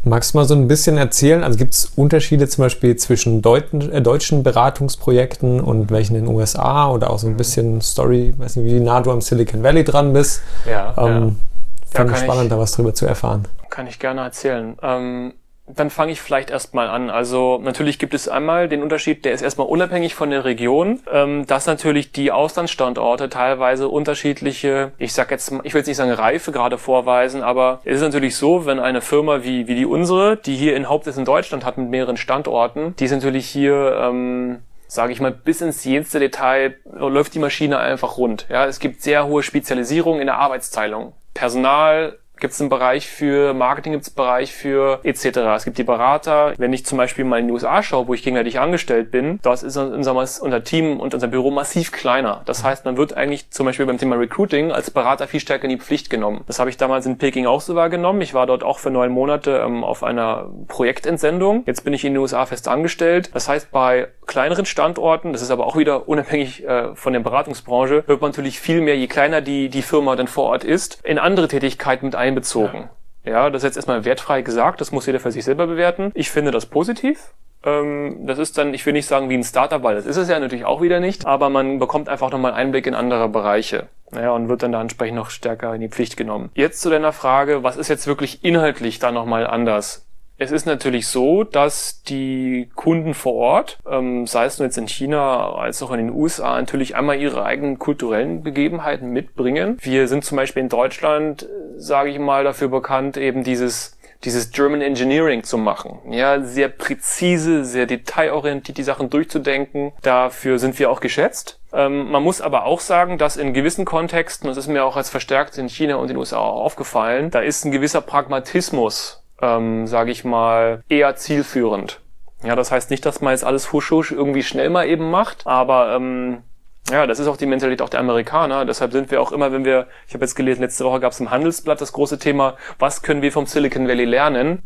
Magst 0.04 0.34
du 0.34 0.38
mal 0.38 0.44
so 0.44 0.54
ein 0.54 0.68
bisschen 0.68 0.99
erzählen? 0.99 1.42
Also 1.42 1.58
gibt 1.58 1.73
es 1.73 1.87
Unterschiede 1.96 2.46
zum 2.46 2.64
Beispiel 2.64 2.96
zwischen 2.96 3.40
Deuten, 3.40 3.90
äh, 3.90 4.02
deutschen 4.02 4.42
Beratungsprojekten 4.42 5.61
und 5.61 5.90
welchen 5.90 6.14
in 6.16 6.26
den 6.26 6.34
USA 6.34 6.90
oder 6.90 7.11
auch 7.11 7.18
so 7.18 7.26
ein 7.26 7.32
mhm. 7.32 7.38
bisschen 7.38 7.80
Story, 7.80 8.34
weiß 8.37 8.56
nicht, 8.56 8.66
wie 8.66 8.80
nah 8.80 9.00
du 9.00 9.11
am 9.11 9.23
Silicon 9.23 9.62
Valley 9.62 9.82
dran 9.82 10.12
bist? 10.12 10.42
Ja. 10.68 10.94
Ähm, 10.99 11.04
ja. 11.04 11.99
Fand 11.99 12.11
ja, 12.11 12.16
spannend, 12.16 12.44
ich, 12.44 12.50
da 12.50 12.58
was 12.58 12.73
drüber 12.73 12.92
zu 12.94 13.06
erfahren. 13.06 13.46
Kann 13.70 13.87
ich 13.87 13.99
gerne 13.99 14.20
erzählen. 14.23 14.76
Ähm, 14.82 15.32
dann 15.66 15.88
fange 15.90 16.12
ich 16.12 16.21
vielleicht 16.21 16.50
erstmal 16.50 16.88
an. 16.88 17.09
Also 17.09 17.59
natürlich 17.62 17.99
gibt 17.99 18.12
es 18.12 18.28
einmal 18.28 18.68
den 18.68 18.83
Unterschied, 18.83 19.25
der 19.25 19.33
ist 19.33 19.42
erstmal 19.42 19.66
unabhängig 19.66 20.14
von 20.14 20.30
der 20.30 20.44
Region, 20.44 21.00
ähm, 21.11 21.47
dass 21.47 21.66
natürlich 21.66 22.12
die 22.12 22.33
Auslandsstandorte 22.33 23.30
teilweise 23.30 23.88
unterschiedliche, 23.88 24.92
ich 24.99 25.14
sag 25.14 25.30
jetzt, 25.30 25.52
ich 25.62 25.73
will 25.73 25.80
jetzt 25.80 25.87
nicht 25.87 25.97
sagen 25.97 26.11
Reife 26.11 26.52
gerade 26.52 26.76
vorweisen, 26.76 27.42
aber 27.42 27.80
es 27.85 27.97
ist 27.97 28.02
natürlich 28.02 28.37
so, 28.37 28.66
wenn 28.66 28.78
eine 28.78 29.00
Firma 29.00 29.42
wie, 29.42 29.66
wie 29.66 29.75
die 29.75 29.87
unsere, 29.87 30.37
die 30.37 30.54
hier 30.54 30.76
in 30.76 30.88
Hauptsitz 30.88 31.16
in 31.16 31.25
Deutschland 31.25 31.64
hat 31.64 31.78
mit 31.78 31.88
mehreren 31.88 32.16
Standorten, 32.16 32.94
die 32.99 33.06
ist 33.06 33.12
natürlich 33.12 33.47
hier 33.47 33.99
ähm, 34.00 34.61
sage 34.87 35.12
ich 35.12 35.21
mal, 35.21 35.33
bis 35.33 35.61
ins 35.61 35.83
jenste 35.85 36.21
Detail 36.21 36.76
läuft 36.85 37.35
die 37.35 37.40
Maschine 37.40 37.78
einfach 37.78 38.16
rund. 38.16 38.47
Ja, 38.49 38.66
es 38.66 38.78
gibt 38.78 39.02
sehr 39.02 39.26
hohe 39.26 39.42
Spezialisierung 39.42 40.21
in 40.21 40.26
der 40.26 40.37
Arbeitsteilung. 40.37 41.14
Personal 41.33 42.18
gibt 42.44 42.52
es 42.52 42.60
einen 42.60 42.68
Bereich 42.68 43.08
für 43.08 43.54
Marketing, 43.54 43.92
gibt 43.92 44.02
es 44.02 44.10
einen 44.10 44.16
Bereich 44.16 44.52
für 44.52 45.00
etc. 45.02 45.24
Es 45.56 45.64
gibt 45.64 45.78
die 45.78 45.82
Berater. 45.82 46.52
Wenn 46.58 46.74
ich 46.74 46.84
zum 46.84 46.98
Beispiel 46.98 47.24
mal 47.24 47.40
in 47.40 47.46
die 47.46 47.54
USA 47.54 47.82
schaue, 47.82 48.06
wo 48.06 48.12
ich 48.12 48.22
gegenwärtig 48.22 48.60
angestellt 48.60 49.10
bin, 49.10 49.38
dort 49.42 49.62
ist 49.62 49.78
unser, 49.78 50.14
unser 50.14 50.62
Team 50.62 51.00
und 51.00 51.14
unser 51.14 51.26
Büro 51.26 51.50
massiv 51.50 51.90
kleiner. 51.90 52.42
Das 52.44 52.62
heißt, 52.62 52.84
man 52.84 52.98
wird 52.98 53.14
eigentlich 53.14 53.48
zum 53.48 53.64
Beispiel 53.64 53.86
beim 53.86 53.96
Thema 53.96 54.16
Recruiting 54.16 54.72
als 54.72 54.90
Berater 54.90 55.26
viel 55.26 55.40
stärker 55.40 55.64
in 55.64 55.70
die 55.70 55.78
Pflicht 55.78 56.10
genommen. 56.10 56.44
Das 56.46 56.58
habe 56.58 56.68
ich 56.68 56.76
damals 56.76 57.06
in 57.06 57.16
Peking 57.16 57.46
auch 57.46 57.62
so 57.62 57.74
wahrgenommen. 57.76 58.20
Ich 58.20 58.34
war 58.34 58.46
dort 58.46 58.62
auch 58.62 58.78
für 58.78 58.90
neun 58.90 59.10
Monate 59.10 59.62
ähm, 59.64 59.82
auf 59.82 60.04
einer 60.04 60.50
Projektentsendung. 60.68 61.62
Jetzt 61.64 61.82
bin 61.82 61.94
ich 61.94 62.04
in 62.04 62.12
den 62.12 62.20
USA 62.20 62.44
fest 62.44 62.68
angestellt. 62.68 63.30
Das 63.32 63.48
heißt, 63.48 63.70
bei 63.70 64.08
kleineren 64.26 64.66
Standorten, 64.66 65.32
das 65.32 65.40
ist 65.40 65.50
aber 65.50 65.66
auch 65.66 65.76
wieder 65.76 66.08
unabhängig 66.08 66.64
äh, 66.64 66.94
von 66.94 67.14
der 67.14 67.20
Beratungsbranche, 67.20 68.04
wird 68.06 68.20
man 68.20 68.32
natürlich 68.32 68.60
viel 68.60 68.82
mehr, 68.82 68.98
je 68.98 69.06
kleiner 69.06 69.40
die, 69.40 69.70
die 69.70 69.82
Firma 69.82 70.14
dann 70.14 70.28
vor 70.28 70.44
Ort 70.44 70.64
ist, 70.64 71.00
in 71.04 71.18
andere 71.18 71.48
Tätigkeiten 71.48 72.06
mit 72.06 72.14
einbezogen. 72.34 72.88
Ja. 73.24 73.32
ja, 73.32 73.50
das 73.50 73.62
ist 73.62 73.68
jetzt 73.68 73.76
erstmal 73.76 74.04
wertfrei 74.04 74.42
gesagt, 74.42 74.80
das 74.80 74.92
muss 74.92 75.06
jeder 75.06 75.20
für 75.20 75.32
sich 75.32 75.44
selber 75.44 75.66
bewerten. 75.66 76.10
Ich 76.14 76.30
finde 76.30 76.50
das 76.50 76.66
positiv. 76.66 77.32
Ähm, 77.64 78.26
das 78.26 78.38
ist 78.38 78.58
dann, 78.58 78.75
ich 78.75 78.84
will 78.84 78.92
nicht 78.92 79.06
sagen 79.06 79.30
wie 79.30 79.34
ein 79.34 79.44
Startup, 79.44 79.82
weil 79.82 79.94
das 79.94 80.06
ist 80.06 80.16
es 80.16 80.28
ja 80.28 80.38
natürlich 80.38 80.64
auch 80.64 80.82
wieder 80.82 81.00
nicht, 81.00 81.26
aber 81.26 81.49
man 81.49 81.78
bekommt 81.78 82.08
einfach 82.08 82.30
nochmal 82.30 82.52
Einblick 82.52 82.86
in 82.86 82.94
andere 82.94 83.28
Bereiche. 83.28 83.88
Ja, 84.14 84.32
und 84.32 84.49
wird 84.49 84.62
dann 84.62 84.73
da 84.73 84.80
entsprechend 84.80 85.16
noch 85.16 85.30
stärker 85.30 85.75
in 85.75 85.80
die 85.80 85.88
Pflicht 85.88 86.16
genommen. 86.16 86.50
Jetzt 86.54 86.80
zu 86.80 86.90
deiner 86.90 87.12
Frage, 87.12 87.62
was 87.62 87.76
ist 87.76 87.88
jetzt 87.88 88.06
wirklich 88.06 88.44
inhaltlich 88.44 88.99
da 88.99 89.10
nochmal 89.10 89.47
anders? 89.47 90.03
Es 90.36 90.50
ist 90.50 90.66
natürlich 90.66 91.06
so, 91.06 91.44
dass 91.44 92.02
die 92.02 92.68
Kunden 92.75 93.14
vor 93.14 93.34
Ort, 93.34 93.78
ähm, 93.88 94.26
sei 94.26 94.47
es 94.47 94.58
nur 94.58 94.66
jetzt 94.66 94.78
in 94.78 94.88
China 94.88 95.54
als 95.54 95.82
auch 95.82 95.92
in 95.92 95.99
den 95.99 96.10
USA, 96.10 96.56
natürlich 96.58 96.97
einmal 96.97 97.20
ihre 97.20 97.44
eigenen 97.44 97.78
kulturellen 97.78 98.42
Begebenheiten 98.42 99.10
mitbringen. 99.10 99.78
Wir 99.80 100.08
sind 100.08 100.25
zum 100.25 100.36
Beispiel 100.36 100.64
in 100.64 100.68
Deutschland, 100.68 101.49
sage 101.76 102.10
ich 102.10 102.18
mal, 102.18 102.42
dafür 102.42 102.68
bekannt, 102.68 103.16
eben 103.16 103.44
dieses 103.44 103.97
dieses 104.25 104.52
German 104.52 104.80
Engineering 104.80 105.44
zu 105.44 105.58
machen. 105.58 105.99
Ja, 106.10 106.40
sehr 106.40 106.68
präzise, 106.68 107.64
sehr 107.64 107.86
detailorientiert 107.86 108.78
die 108.78 108.82
Sachen 108.82 109.10
durchzudenken. 109.10 109.92
Dafür 110.02 110.58
sind 110.58 110.78
wir 110.78 110.90
auch 110.90 111.00
geschätzt. 111.00 111.60
Ähm, 111.73 112.10
man 112.10 112.23
muss 112.23 112.40
aber 112.40 112.64
auch 112.64 112.80
sagen, 112.80 113.18
dass 113.18 113.36
in 113.36 113.52
gewissen 113.52 113.84
Kontexten, 113.84 114.49
das 114.49 114.56
ist 114.56 114.68
mir 114.68 114.84
auch 114.84 114.97
als 114.97 115.10
verstärkt 115.10 115.58
in 115.58 115.68
China 115.68 115.97
und 115.97 116.08
den 116.08 116.16
USA 116.16 116.38
aufgefallen, 116.38 117.30
da 117.30 117.40
ist 117.40 117.64
ein 117.64 117.73
gewisser 117.73 118.00
Pragmatismus 118.00 119.24
ähm, 119.45 119.87
sage 119.87 120.11
ich 120.11 120.25
mal, 120.25 120.83
eher 120.89 121.17
zielführend. 121.17 122.00
Ja, 122.43 122.57
das 122.57 122.71
heißt 122.71 122.91
nicht, 122.91 123.07
dass 123.07 123.21
man 123.21 123.33
jetzt 123.33 123.45
alles 123.45 123.73
husch 123.73 123.91
husch 123.91 124.13
irgendwie 124.13 124.43
schnell 124.43 124.71
mal 124.71 124.87
eben 124.87 125.11
macht, 125.11 125.47
aber 125.47 125.95
ähm, 125.95 126.43
ja, 126.91 127.07
das 127.07 127.19
ist 127.19 127.26
auch 127.26 127.39
die 127.39 127.47
Mentalität 127.47 127.80
auch 127.80 127.89
der 127.89 128.00
Amerikaner. 128.00 128.67
Deshalb 128.67 128.93
sind 128.93 129.11
wir 129.11 129.21
auch 129.23 129.33
immer, 129.33 129.52
wenn 129.52 129.65
wir, 129.65 129.87
ich 130.07 130.15
habe 130.15 130.25
jetzt 130.25 130.35
gelesen, 130.35 130.61
letzte 130.61 130.85
Woche 130.85 131.00
gab 131.00 131.13
es 131.13 131.21
im 131.21 131.30
Handelsblatt 131.30 131.80
das 131.80 131.93
große 131.93 132.19
Thema, 132.19 132.57
was 132.78 133.02
können 133.02 133.23
wir 133.23 133.33
vom 133.33 133.47
Silicon 133.47 133.89
Valley 133.89 134.04
lernen? 134.04 134.63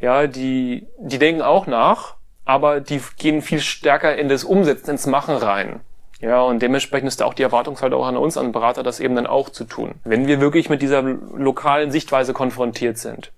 Ja, 0.00 0.26
die, 0.26 0.88
die 0.98 1.18
denken 1.18 1.42
auch 1.42 1.68
nach, 1.68 2.16
aber 2.44 2.80
die 2.80 3.00
gehen 3.18 3.40
viel 3.40 3.60
stärker 3.60 4.16
in 4.16 4.28
das 4.28 4.42
Umsetzen, 4.42 4.90
ins 4.90 5.06
Machen 5.06 5.36
rein. 5.36 5.80
Ja, 6.20 6.40
und 6.42 6.62
dementsprechend 6.62 7.08
ist 7.08 7.20
da 7.20 7.24
auch 7.24 7.34
die 7.34 7.42
Erwartungshaltung 7.42 8.00
auch 8.00 8.06
an 8.06 8.16
uns, 8.16 8.36
an 8.36 8.52
Berater, 8.52 8.82
das 8.82 9.00
eben 9.00 9.14
dann 9.14 9.26
auch 9.26 9.48
zu 9.48 9.64
tun. 9.64 9.94
Wenn 10.04 10.26
wir 10.26 10.40
wirklich 10.40 10.68
mit 10.70 10.82
dieser 10.82 11.02
lokalen 11.02 11.90
Sichtweise 11.90 12.32
konfrontiert 12.32 12.98
sind. 12.98 13.32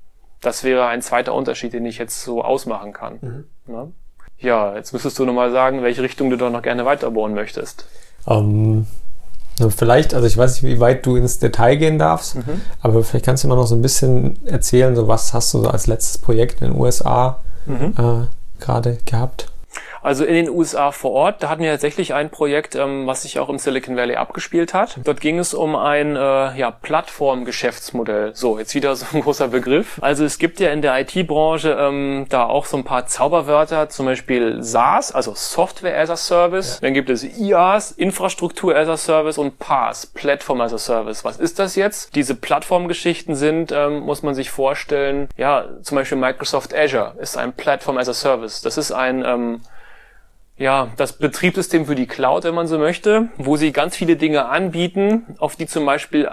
Das 0.44 0.62
wäre 0.62 0.86
ein 0.86 1.02
zweiter 1.02 1.34
Unterschied, 1.34 1.72
den 1.72 1.86
ich 1.86 1.98
jetzt 1.98 2.22
so 2.22 2.42
ausmachen 2.42 2.92
kann. 2.92 3.18
Mhm. 3.20 3.44
Ne? 3.66 3.92
Ja, 4.38 4.74
jetzt 4.76 4.92
müsstest 4.92 5.18
du 5.18 5.24
nochmal 5.24 5.50
sagen, 5.52 5.82
welche 5.82 6.02
Richtung 6.02 6.28
du 6.28 6.36
doch 6.36 6.50
noch 6.50 6.62
gerne 6.62 6.84
weiterbohren 6.84 7.34
möchtest. 7.34 7.86
Ähm, 8.26 8.86
vielleicht, 9.68 10.12
also 10.12 10.26
ich 10.26 10.36
weiß 10.36 10.60
nicht, 10.60 10.70
wie 10.70 10.80
weit 10.80 11.06
du 11.06 11.16
ins 11.16 11.38
Detail 11.38 11.76
gehen 11.76 11.98
darfst, 11.98 12.36
mhm. 12.36 12.60
aber 12.82 13.02
vielleicht 13.04 13.24
kannst 13.24 13.44
du 13.44 13.48
mal 13.48 13.56
noch 13.56 13.66
so 13.66 13.74
ein 13.74 13.82
bisschen 13.82 14.44
erzählen, 14.46 14.94
so 14.94 15.08
was 15.08 15.32
hast 15.32 15.54
du 15.54 15.62
so 15.62 15.68
als 15.68 15.86
letztes 15.86 16.18
Projekt 16.18 16.60
in 16.60 16.72
den 16.72 16.80
USA 16.80 17.40
mhm. 17.66 17.94
äh, 17.96 18.62
gerade 18.62 18.98
gehabt? 19.06 19.50
Also 20.04 20.26
in 20.26 20.34
den 20.34 20.50
USA 20.50 20.92
vor 20.92 21.12
Ort, 21.12 21.42
da 21.42 21.48
hatten 21.48 21.62
wir 21.62 21.70
tatsächlich 21.70 22.12
ein 22.12 22.28
Projekt, 22.28 22.74
ähm, 22.74 23.06
was 23.06 23.22
sich 23.22 23.38
auch 23.38 23.48
im 23.48 23.58
Silicon 23.58 23.96
Valley 23.96 24.16
abgespielt 24.16 24.74
hat. 24.74 24.98
Dort 25.02 25.22
ging 25.22 25.38
es 25.38 25.54
um 25.54 25.74
ein 25.74 26.14
äh, 26.14 26.20
ja, 26.58 26.70
Plattformgeschäftsmodell. 26.70 28.32
So, 28.34 28.58
jetzt 28.58 28.74
wieder 28.74 28.94
so 28.96 29.06
ein 29.14 29.20
großer 29.22 29.48
Begriff. 29.48 29.98
Also 30.02 30.26
es 30.26 30.38
gibt 30.38 30.60
ja 30.60 30.70
in 30.72 30.82
der 30.82 31.00
IT-Branche 31.00 31.74
ähm, 31.80 32.26
da 32.28 32.44
auch 32.44 32.66
so 32.66 32.76
ein 32.76 32.84
paar 32.84 33.06
Zauberwörter, 33.06 33.88
zum 33.88 34.04
Beispiel 34.04 34.62
SaaS, 34.62 35.10
also 35.10 35.32
Software 35.34 35.98
as 35.98 36.10
a 36.10 36.16
Service. 36.16 36.74
Ja. 36.74 36.80
Dann 36.82 36.92
gibt 36.92 37.08
es 37.08 37.24
IaaS, 37.24 37.90
Infrastruktur 37.92 38.76
as 38.76 38.88
a 38.88 38.98
Service 38.98 39.38
und 39.38 39.58
PaaS, 39.58 40.04
Platform 40.04 40.60
as 40.60 40.74
a 40.74 40.78
Service. 40.78 41.24
Was 41.24 41.38
ist 41.38 41.58
das 41.58 41.76
jetzt? 41.76 42.14
Diese 42.14 42.34
Plattformgeschichten 42.34 43.36
sind, 43.36 43.72
ähm, 43.72 44.00
muss 44.00 44.22
man 44.22 44.34
sich 44.34 44.50
vorstellen, 44.50 45.28
ja, 45.38 45.64
zum 45.80 45.96
Beispiel 45.96 46.18
Microsoft 46.18 46.74
Azure 46.74 47.14
ist 47.18 47.38
ein 47.38 47.54
Platform 47.54 47.96
as 47.96 48.10
a 48.10 48.12
Service. 48.12 48.60
Das 48.60 48.76
ist 48.76 48.92
ein 48.92 49.24
ähm, 49.26 49.62
ja, 50.56 50.88
das 50.96 51.14
Betriebssystem 51.14 51.86
für 51.86 51.94
die 51.94 52.06
Cloud, 52.06 52.44
wenn 52.44 52.54
man 52.54 52.66
so 52.66 52.78
möchte, 52.78 53.28
wo 53.36 53.56
sie 53.56 53.72
ganz 53.72 53.96
viele 53.96 54.16
Dinge 54.16 54.46
anbieten, 54.46 55.36
auf 55.38 55.56
die 55.56 55.66
zum 55.66 55.84
Beispiel 55.84 56.28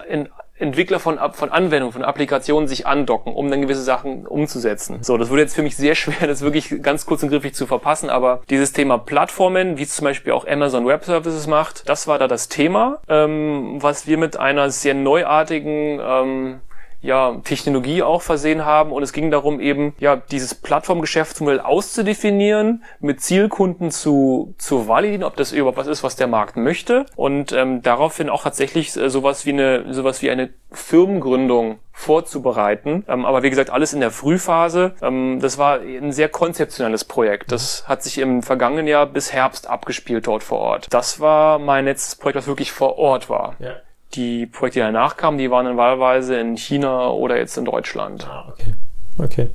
Entwickler 0.61 0.99
von, 0.99 1.17
von 1.33 1.49
Anwendungen, 1.49 1.91
von 1.91 2.03
Applikationen 2.03 2.67
sich 2.67 2.85
andocken, 2.85 3.33
um 3.33 3.49
dann 3.49 3.61
gewisse 3.61 3.81
Sachen 3.81 4.27
umzusetzen. 4.27 4.99
So, 5.01 5.17
das 5.17 5.31
wurde 5.31 5.41
jetzt 5.41 5.55
für 5.55 5.63
mich 5.63 5.75
sehr 5.75 5.95
schwer, 5.95 6.27
das 6.27 6.41
wirklich 6.41 6.81
ganz 6.83 7.05
kurz 7.07 7.23
und 7.23 7.29
griffig 7.29 7.55
zu 7.55 7.65
verpassen, 7.65 8.09
aber 8.11 8.41
dieses 8.49 8.71
Thema 8.71 8.99
Plattformen, 8.99 9.77
wie 9.77 9.83
es 9.83 9.95
zum 9.95 10.05
Beispiel 10.05 10.33
auch 10.33 10.47
Amazon 10.47 10.85
Web 10.85 11.03
Services 11.03 11.47
macht, 11.47 11.89
das 11.89 12.07
war 12.07 12.19
da 12.19 12.27
das 12.27 12.47
Thema, 12.47 12.99
ähm, 13.09 13.77
was 13.81 14.05
wir 14.05 14.19
mit 14.19 14.37
einer 14.37 14.69
sehr 14.69 14.93
neuartigen 14.93 15.99
ähm, 15.99 16.61
ja, 17.01 17.39
Technologie 17.43 18.03
auch 18.03 18.21
versehen 18.21 18.65
haben 18.65 18.91
und 18.91 19.03
es 19.03 19.13
ging 19.13 19.31
darum 19.31 19.59
eben, 19.59 19.93
ja, 19.99 20.15
dieses 20.15 20.55
Plattformgeschäftsmodell 20.55 21.59
auszudefinieren, 21.59 22.83
mit 22.99 23.21
Zielkunden 23.21 23.91
zu, 23.91 24.53
zu 24.57 24.87
validieren, 24.87 25.23
ob 25.23 25.35
das 25.35 25.51
überhaupt 25.51 25.77
was 25.77 25.87
ist, 25.87 26.03
was 26.03 26.15
der 26.15 26.27
Markt 26.27 26.57
möchte 26.57 27.05
und 27.15 27.51
ähm, 27.51 27.81
daraufhin 27.81 28.29
auch 28.29 28.43
tatsächlich 28.43 28.95
äh, 28.95 29.09
sowas 29.09 29.45
wie 29.45 29.51
eine, 29.51 29.93
sowas 29.93 30.21
wie 30.21 30.29
eine 30.29 30.49
Firmengründung 30.71 31.79
vorzubereiten. 31.91 33.05
Ähm, 33.07 33.25
aber 33.25 33.43
wie 33.43 33.49
gesagt, 33.49 33.69
alles 33.69 33.93
in 33.93 33.99
der 33.99 34.11
Frühphase. 34.11 34.95
Ähm, 35.01 35.39
das 35.41 35.57
war 35.57 35.79
ein 35.79 36.11
sehr 36.11 36.29
konzeptionelles 36.29 37.03
Projekt. 37.03 37.51
Das 37.51 37.87
hat 37.87 38.03
sich 38.03 38.17
im 38.17 38.41
vergangenen 38.43 38.87
Jahr 38.87 39.05
bis 39.05 39.33
Herbst 39.33 39.69
abgespielt 39.69 40.27
dort 40.27 40.43
vor 40.43 40.59
Ort. 40.59 40.87
Das 40.91 41.19
war 41.19 41.59
mein 41.59 41.85
letztes 41.85 42.15
Projekt, 42.15 42.37
was 42.37 42.47
wirklich 42.47 42.71
vor 42.71 42.97
Ort 42.97 43.29
war. 43.29 43.55
Ja. 43.59 43.75
Die 44.13 44.45
Projekte, 44.45 44.79
die 44.79 44.85
danach 44.85 45.15
kamen, 45.17 45.37
die 45.37 45.49
waren 45.49 45.65
dann 45.65 45.77
wahlweise 45.77 46.35
in 46.37 46.57
China 46.57 47.09
oder 47.09 47.37
jetzt 47.37 47.57
in 47.57 47.65
Deutschland. 47.65 48.27
Ah, 48.29 48.45
okay. 48.49 48.73
Okay. 49.17 49.49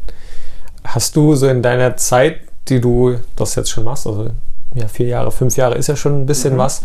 Hast 0.84 1.16
du 1.16 1.34
so 1.34 1.46
in 1.48 1.62
deiner 1.62 1.96
Zeit, 1.96 2.40
die 2.68 2.80
du 2.80 3.16
das 3.34 3.54
jetzt 3.54 3.70
schon 3.70 3.84
machst, 3.84 4.06
also 4.06 4.30
ja, 4.74 4.88
vier 4.88 5.06
Jahre, 5.06 5.32
fünf 5.32 5.56
Jahre 5.56 5.74
ist 5.74 5.88
ja 5.88 5.96
schon 5.96 6.22
ein 6.22 6.26
bisschen 6.26 6.54
mhm. 6.54 6.58
was, 6.58 6.82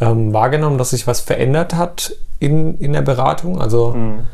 ähm, 0.00 0.32
wahrgenommen, 0.32 0.78
dass 0.78 0.90
sich 0.90 1.06
was 1.06 1.20
verändert 1.20 1.74
hat 1.74 2.14
in, 2.38 2.78
in 2.78 2.92
der 2.92 3.02
Beratung? 3.02 3.60
Also 3.60 3.94
mhm. 3.94 4.26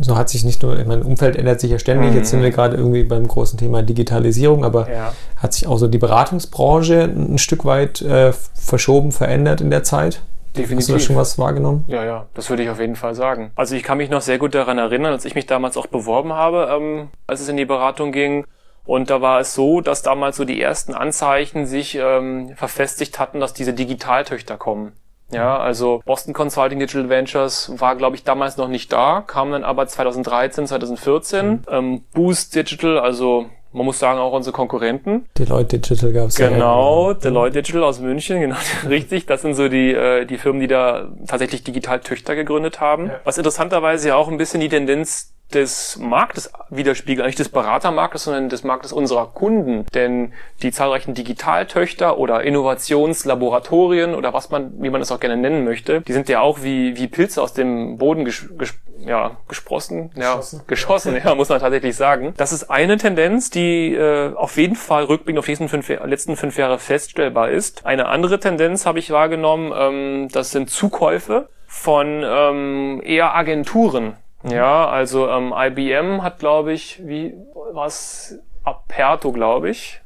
so 0.00 0.16
hat 0.16 0.28
sich 0.30 0.44
nicht 0.44 0.62
nur, 0.62 0.82
mein 0.84 1.02
Umfeld 1.02 1.36
ändert 1.36 1.60
sich 1.60 1.70
ja 1.70 1.78
ständig, 1.78 2.10
mhm. 2.10 2.16
jetzt 2.16 2.30
sind 2.30 2.42
wir 2.42 2.50
gerade 2.50 2.76
irgendwie 2.76 3.04
beim 3.04 3.26
großen 3.26 3.58
Thema 3.58 3.82
Digitalisierung, 3.82 4.64
aber 4.64 4.90
ja. 4.90 5.12
hat 5.36 5.52
sich 5.52 5.66
auch 5.66 5.78
so 5.78 5.88
die 5.88 5.98
Beratungsbranche 5.98 7.02
ein 7.02 7.38
Stück 7.38 7.64
weit 7.64 8.02
äh, 8.02 8.32
verschoben, 8.54 9.12
verändert 9.12 9.60
in 9.60 9.70
der 9.70 9.84
Zeit? 9.84 10.22
Definitiv. 10.58 10.78
Hast 10.78 10.88
du 10.88 10.92
da 10.94 10.98
schon 10.98 11.16
was 11.16 11.38
wahrgenommen? 11.38 11.84
Ja, 11.88 12.04
ja, 12.04 12.26
das 12.34 12.50
würde 12.50 12.62
ich 12.62 12.70
auf 12.70 12.80
jeden 12.80 12.96
Fall 12.96 13.14
sagen. 13.14 13.52
Also 13.54 13.74
ich 13.74 13.82
kann 13.82 13.98
mich 13.98 14.10
noch 14.10 14.20
sehr 14.20 14.38
gut 14.38 14.54
daran 14.54 14.78
erinnern, 14.78 15.12
als 15.12 15.24
ich 15.24 15.34
mich 15.34 15.46
damals 15.46 15.76
auch 15.76 15.86
beworben 15.86 16.32
habe, 16.32 16.68
ähm, 16.70 17.08
als 17.26 17.40
es 17.40 17.48
in 17.48 17.56
die 17.56 17.64
Beratung 17.64 18.12
ging. 18.12 18.44
Und 18.84 19.10
da 19.10 19.20
war 19.20 19.40
es 19.40 19.54
so, 19.54 19.80
dass 19.80 20.02
damals 20.02 20.36
so 20.36 20.44
die 20.44 20.60
ersten 20.60 20.94
Anzeichen 20.94 21.66
sich 21.66 21.96
ähm, 22.00 22.54
verfestigt 22.56 23.18
hatten, 23.18 23.38
dass 23.38 23.52
diese 23.52 23.74
Digitaltöchter 23.74 24.56
kommen. 24.56 24.92
Ja, 25.30 25.58
also 25.58 26.00
Boston 26.06 26.32
Consulting 26.32 26.78
Digital 26.78 27.10
Ventures 27.10 27.70
war, 27.76 27.96
glaube 27.96 28.16
ich, 28.16 28.24
damals 28.24 28.56
noch 28.56 28.68
nicht 28.68 28.90
da, 28.92 29.22
kam 29.26 29.52
dann 29.52 29.62
aber 29.62 29.86
2013, 29.86 30.66
2014. 30.66 31.48
Mhm. 31.48 31.62
Ähm, 31.68 32.04
Boost 32.14 32.54
Digital, 32.54 32.98
also 32.98 33.50
man 33.72 33.84
muss 33.84 33.98
sagen, 33.98 34.18
auch 34.18 34.32
unsere 34.32 34.54
Konkurrenten. 34.54 35.26
Deloitte 35.38 35.78
Digital 35.78 36.12
gab 36.12 36.28
es 36.28 36.36
Genau, 36.36 37.08
ja. 37.08 37.14
Deloitte 37.14 37.62
Digital 37.62 37.84
aus 37.84 38.00
München, 38.00 38.40
genau, 38.40 38.56
richtig. 38.88 39.26
Das 39.26 39.42
sind 39.42 39.54
so 39.54 39.68
die, 39.68 39.92
äh, 39.92 40.24
die 40.24 40.38
Firmen, 40.38 40.60
die 40.60 40.68
da 40.68 41.08
tatsächlich 41.26 41.64
digital 41.64 42.00
Töchter 42.00 42.34
gegründet 42.34 42.80
haben. 42.80 43.06
Ja. 43.06 43.20
Was 43.24 43.38
interessanterweise 43.38 44.08
ja 44.08 44.16
auch 44.16 44.28
ein 44.28 44.38
bisschen 44.38 44.60
die 44.60 44.68
Tendenz 44.68 45.34
des 45.54 45.96
Marktes 45.98 46.52
widerspiegeln, 46.68 47.26
nicht 47.26 47.38
des 47.38 47.48
Beratermarktes, 47.48 48.24
sondern 48.24 48.48
des 48.48 48.64
Marktes 48.64 48.92
unserer 48.92 49.26
Kunden. 49.26 49.86
Denn 49.94 50.32
die 50.62 50.72
zahlreichen 50.72 51.14
Digitaltöchter 51.14 52.18
oder 52.18 52.42
Innovationslaboratorien 52.42 54.14
oder 54.14 54.32
was 54.34 54.50
man, 54.50 54.72
wie 54.82 54.90
man 54.90 55.00
es 55.00 55.10
auch 55.10 55.20
gerne 55.20 55.36
nennen 55.36 55.64
möchte, 55.64 56.02
die 56.02 56.12
sind 56.12 56.28
ja 56.28 56.40
auch 56.40 56.62
wie, 56.62 56.96
wie 56.96 57.08
Pilze 57.08 57.42
aus 57.42 57.54
dem 57.54 57.96
Boden 57.96 58.24
ges, 58.24 58.48
ges, 58.58 58.74
ja, 58.98 59.36
gesprossen, 59.48 60.10
ja, 60.16 60.34
geschossen, 60.34 60.62
geschossen 60.66 61.16
ja, 61.24 61.34
muss 61.34 61.48
man 61.48 61.60
tatsächlich 61.60 61.96
sagen. 61.96 62.34
Das 62.36 62.52
ist 62.52 62.70
eine 62.70 62.96
Tendenz, 62.98 63.48
die 63.48 63.94
äh, 63.94 64.34
auf 64.34 64.56
jeden 64.56 64.76
Fall 64.76 65.04
rückblickend 65.04 65.38
auf 65.38 65.46
die 65.46 65.52
letzten 65.52 65.68
fünf, 65.68 65.88
letzten 65.88 66.36
fünf 66.36 66.58
Jahre 66.58 66.78
feststellbar 66.78 67.50
ist. 67.50 67.86
Eine 67.86 68.06
andere 68.08 68.38
Tendenz 68.38 68.84
habe 68.84 68.98
ich 68.98 69.10
wahrgenommen, 69.10 69.72
ähm, 69.74 70.28
das 70.30 70.50
sind 70.50 70.68
Zukäufe 70.68 71.48
von 71.66 72.22
ähm, 72.24 73.00
eher 73.04 73.34
Agenturen. 73.34 74.16
Ja, 74.44 74.86
also 74.88 75.28
ähm, 75.28 75.52
IBM 75.56 76.22
hat, 76.22 76.38
glaube 76.38 76.72
ich, 76.72 77.00
wie 77.06 77.34
was 77.72 78.38
Aperto, 78.64 79.32
glaube 79.32 79.70
ich. 79.70 80.00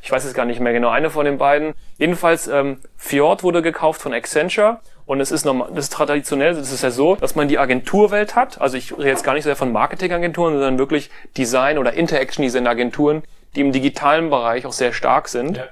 Ich 0.00 0.10
weiß 0.10 0.24
es 0.24 0.34
gar 0.34 0.44
nicht 0.44 0.60
mehr 0.60 0.72
genau, 0.72 0.88
eine 0.88 1.10
von 1.10 1.24
den 1.24 1.38
beiden. 1.38 1.74
Jedenfalls, 1.98 2.46
ähm, 2.48 2.78
Fjord 2.96 3.42
wurde 3.42 3.62
gekauft 3.62 4.00
von 4.00 4.12
Accenture. 4.12 4.80
Und 5.04 5.20
es 5.20 5.32
ist 5.32 5.44
normal, 5.44 5.70
das 5.74 5.86
ist 5.86 5.92
traditionell, 5.92 6.54
das 6.54 6.72
ist 6.72 6.82
ja 6.82 6.90
so, 6.90 7.16
dass 7.16 7.34
man 7.34 7.48
die 7.48 7.58
Agenturwelt 7.58 8.36
hat. 8.36 8.60
Also 8.60 8.76
ich 8.76 8.92
rede 8.92 9.08
jetzt 9.08 9.24
gar 9.24 9.34
nicht 9.34 9.42
so 9.42 9.48
sehr 9.48 9.56
von 9.56 9.72
Marketingagenturen, 9.72 10.54
sondern 10.54 10.78
wirklich 10.78 11.10
Design- 11.36 11.78
oder 11.78 11.92
Interaction-Design-Agenturen, 11.92 13.22
die 13.56 13.60
im 13.60 13.72
digitalen 13.72 14.30
Bereich 14.30 14.64
auch 14.64 14.72
sehr 14.72 14.92
stark 14.92 15.28
sind. 15.28 15.56
Ja. 15.56 15.64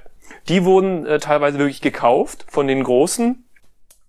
Die 0.49 0.65
wurden 0.65 1.05
äh, 1.05 1.19
teilweise 1.19 1.57
wirklich 1.57 1.81
gekauft 1.81 2.45
von 2.49 2.67
den 2.67 2.83
großen 2.83 3.45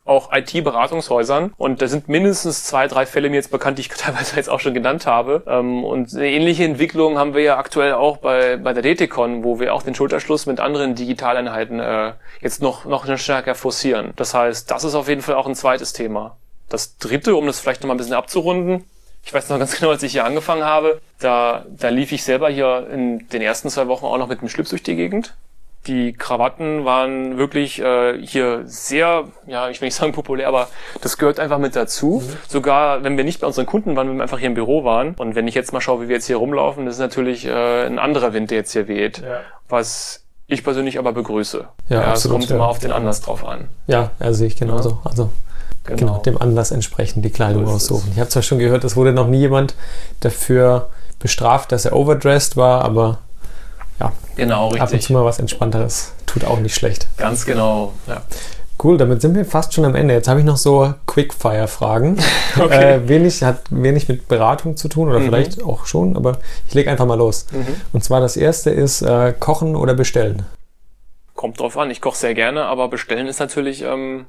auch 0.05 0.33
IT-Beratungshäusern. 0.33 1.53
Und 1.57 1.81
da 1.81 1.87
sind 1.87 2.09
mindestens 2.09 2.65
zwei, 2.65 2.89
drei 2.89 3.07
Fälle 3.07 3.31
mir 3.31 3.37
jetzt 3.37 3.51
bekannt, 3.51 3.79
die 3.79 3.83
ich 3.83 3.89
teilweise 3.97 4.37
jetzt 4.37 4.49
auch 4.49 4.61
schon 4.61 4.75
genannt 4.75 5.07
habe. 5.07 5.43
Ähm, 5.47 5.85
und 5.85 6.15
eine 6.15 6.29
ähnliche 6.29 6.65
Entwicklung 6.65 7.19
haben 7.19 7.35
wir 7.35 7.43
ja 7.43 7.59
aktuell 7.59 7.95
auch 7.95 8.19
bei, 8.19 8.57
bei 8.57 8.73
der 8.73 8.83
DTCon, 8.83 9.45
wo 9.45 9.61
wir 9.61 9.75
auch 9.75 9.83
den 9.83 9.95
Schulterschluss 9.95 10.47
mit 10.47 10.61
anderen 10.61 10.95
Digitaleinheiten 10.95 11.81
äh, 11.81 12.13
jetzt 12.41 12.63
noch, 12.63 12.85
noch 12.85 13.07
stärker 13.17 13.55
forcieren. 13.55 14.13
Das 14.17 14.35
heißt, 14.35 14.71
das 14.71 14.85
ist 14.85 14.95
auf 14.95 15.09
jeden 15.09 15.23
Fall 15.23 15.35
auch 15.37 15.47
ein 15.47 15.55
zweites 15.55 15.93
Thema. 15.93 16.37
Das 16.69 16.97
dritte, 16.97 17.37
um 17.37 17.47
das 17.47 17.61
vielleicht 17.61 17.83
noch 17.83 17.89
mal 17.89 17.95
ein 17.95 17.99
bisschen 17.99 18.15
abzurunden, 18.15 18.85
ich 19.25 19.33
weiß 19.33 19.49
noch 19.49 19.59
ganz 19.59 19.77
genau, 19.79 19.91
als 19.91 20.03
ich 20.03 20.13
hier 20.13 20.25
angefangen 20.25 20.65
habe, 20.65 21.01
da, 21.21 21.65
da 21.69 21.89
lief 21.89 22.13
ich 22.13 22.25
selber 22.25 22.49
hier 22.51 22.89
in 22.91 23.29
den 23.29 23.43
ersten 23.43 23.71
zwei 23.71 23.87
Wochen 23.89 24.07
auch 24.07 24.19
noch 24.19 24.29
mit 24.29 24.41
dem 24.41 24.49
Schlips 24.49 24.71
durch 24.71 24.83
die 24.83 24.97
Gegend. 24.97 25.35
Die 25.87 26.13
Krawatten 26.13 26.85
waren 26.85 27.39
wirklich 27.39 27.81
äh, 27.81 28.17
hier 28.25 28.63
sehr, 28.67 29.25
ja, 29.47 29.69
ich 29.69 29.81
will 29.81 29.87
nicht 29.87 29.97
sagen 29.97 30.13
populär, 30.13 30.47
aber 30.47 30.69
das 31.01 31.19
gehört 31.19 31.41
einfach 31.41 31.59
mit 31.59 31.75
dazu. 31.75 32.23
Mhm. 32.25 32.37
Sogar 32.49 33.03
wenn 33.03 33.17
wir 33.17 33.25
nicht 33.25 33.41
bei 33.41 33.47
unseren 33.49 33.67
Kunden 33.67 33.97
waren, 33.97 34.09
wenn 34.09 34.17
wir 34.17 34.23
einfach 34.23 34.39
hier 34.39 34.49
im 34.49 34.55
Büro 34.55 34.85
waren. 34.85 35.15
Und 35.15 35.35
wenn 35.35 35.49
ich 35.49 35.55
jetzt 35.55 35.73
mal 35.73 35.81
schaue, 35.81 36.03
wie 36.03 36.09
wir 36.09 36.17
jetzt 36.17 36.27
hier 36.27 36.37
rumlaufen, 36.37 36.87
das 36.87 36.95
ist 36.95 37.01
natürlich 37.01 37.47
äh, 37.47 37.87
ein 37.87 37.99
anderer 37.99 38.33
Wind, 38.33 38.51
der 38.51 38.59
jetzt 38.59 38.73
hier 38.73 38.87
weht. 38.87 39.19
Ja. 39.19 39.41
Was 39.69 40.25
ich 40.47 40.63
persönlich 40.63 40.99
aber 40.99 41.13
begrüße. 41.13 41.67
Ja, 41.89 42.01
ja 42.01 42.07
absolut. 42.09 42.39
Es 42.39 42.41
kommt 42.41 42.51
ja. 42.51 42.57
immer 42.57 42.69
auf 42.69 42.79
den 42.79 42.93
Anlass 42.93 43.21
drauf 43.21 43.45
an. 43.45 43.69
Ja, 43.87 44.11
ja 44.21 44.33
sehe 44.33 44.47
ich 44.47 44.57
genauso. 44.57 44.99
Also 45.05 45.31
genau. 45.85 45.97
genau. 45.99 46.19
dem 46.19 46.41
Anlass 46.41 46.71
entsprechend 46.71 47.25
die 47.25 47.31
Kleidung 47.31 47.67
so 47.67 47.73
aussuchen. 47.73 48.11
Ich 48.13 48.21
habe 48.21 48.29
zwar 48.29 48.43
schon 48.43 48.59
gehört, 48.59 48.85
es 48.85 48.97
wurde 48.97 49.13
noch 49.13 49.27
nie 49.27 49.39
jemand 49.41 49.75
dafür 50.21 50.91
bestraft, 51.19 51.73
dass 51.73 51.85
er 51.85 51.95
overdressed 51.95 52.57
war, 52.57 52.85
aber 52.85 53.19
ja, 54.03 54.13
genau, 54.37 54.69
richtig. 54.69 54.83
ab 54.83 54.93
und 54.93 55.03
zu 55.03 55.13
mal 55.13 55.25
was 55.25 55.39
Entspannteres. 55.39 56.13
Tut 56.27 56.45
auch 56.45 56.59
nicht 56.59 56.75
schlecht. 56.75 57.09
Ganz 57.17 57.45
genau, 57.45 57.93
ja. 58.07 58.23
Cool, 58.83 58.99
damit 58.99 59.21
sind 59.23 59.37
wir 59.37 59.45
fast 59.45 59.75
schon 59.75 59.85
am 59.85 59.95
Ende. 59.95 60.15
Jetzt 60.15 60.27
habe 60.27 60.41
ich 60.41 60.47
noch 60.47 60.57
so 60.57 60.95
Quickfire-Fragen. 61.07 62.19
Okay. 62.59 62.97
Äh, 62.97 63.09
wenig, 63.09 63.43
hat 63.43 63.63
wenig 63.71 64.09
mit 64.09 64.29
Beratung 64.29 64.77
zu 64.77 64.89
tun 64.89 65.09
oder 65.09 65.21
mhm. 65.21 65.25
vielleicht 65.25 65.65
auch 65.65 65.87
schon, 65.87 66.19
aber 66.19 66.37
ich 66.69 66.75
lege 66.75 66.91
einfach 66.91 67.07
mal 67.07 67.17
los. 67.17 67.47
Mhm. 67.51 67.77
Und 67.95 68.05
zwar 68.05 68.21
das 68.21 68.37
erste 68.37 68.69
ist 68.69 69.01
äh, 69.01 69.33
Kochen 69.33 69.75
oder 69.75 69.95
Bestellen. 69.95 70.45
Kommt 71.35 71.59
drauf 71.59 71.79
an, 71.79 71.91
ich 71.91 72.03
koche 72.03 72.19
sehr 72.19 72.35
gerne, 72.35 72.67
aber 72.67 72.89
bestellen 72.89 73.27
ist 73.27 73.41
natürlich, 73.41 73.83
ähm, 73.83 74.27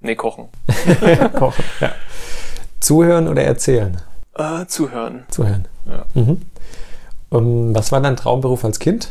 nee, 0.00 0.16
kochen. 0.16 0.48
kochen, 1.38 1.64
ja. 1.80 1.92
Zuhören 2.80 3.26
oder 3.26 3.42
erzählen? 3.42 4.02
Äh, 4.36 4.66
zuhören. 4.66 5.24
Zuhören. 5.30 5.66
Ja. 5.86 6.04
Mhm. 6.12 6.42
Um, 7.32 7.74
was 7.74 7.90
war 7.92 8.02
dein 8.02 8.16
Traumberuf 8.16 8.62
als 8.62 8.78
Kind? 8.78 9.10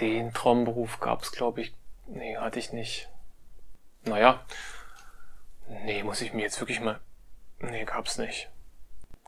Den 0.00 0.34
Traumberuf 0.34 0.98
gab 0.98 1.22
es, 1.22 1.30
glaube 1.30 1.60
ich, 1.60 1.72
nee, 2.08 2.36
hatte 2.36 2.58
ich 2.58 2.72
nicht. 2.72 3.08
Naja, 4.04 4.40
nee, 5.84 6.02
muss 6.02 6.20
ich 6.20 6.32
mir 6.32 6.42
jetzt 6.42 6.58
wirklich 6.60 6.80
mal, 6.80 6.98
nee, 7.60 7.84
gab's 7.84 8.18
nicht. 8.18 8.50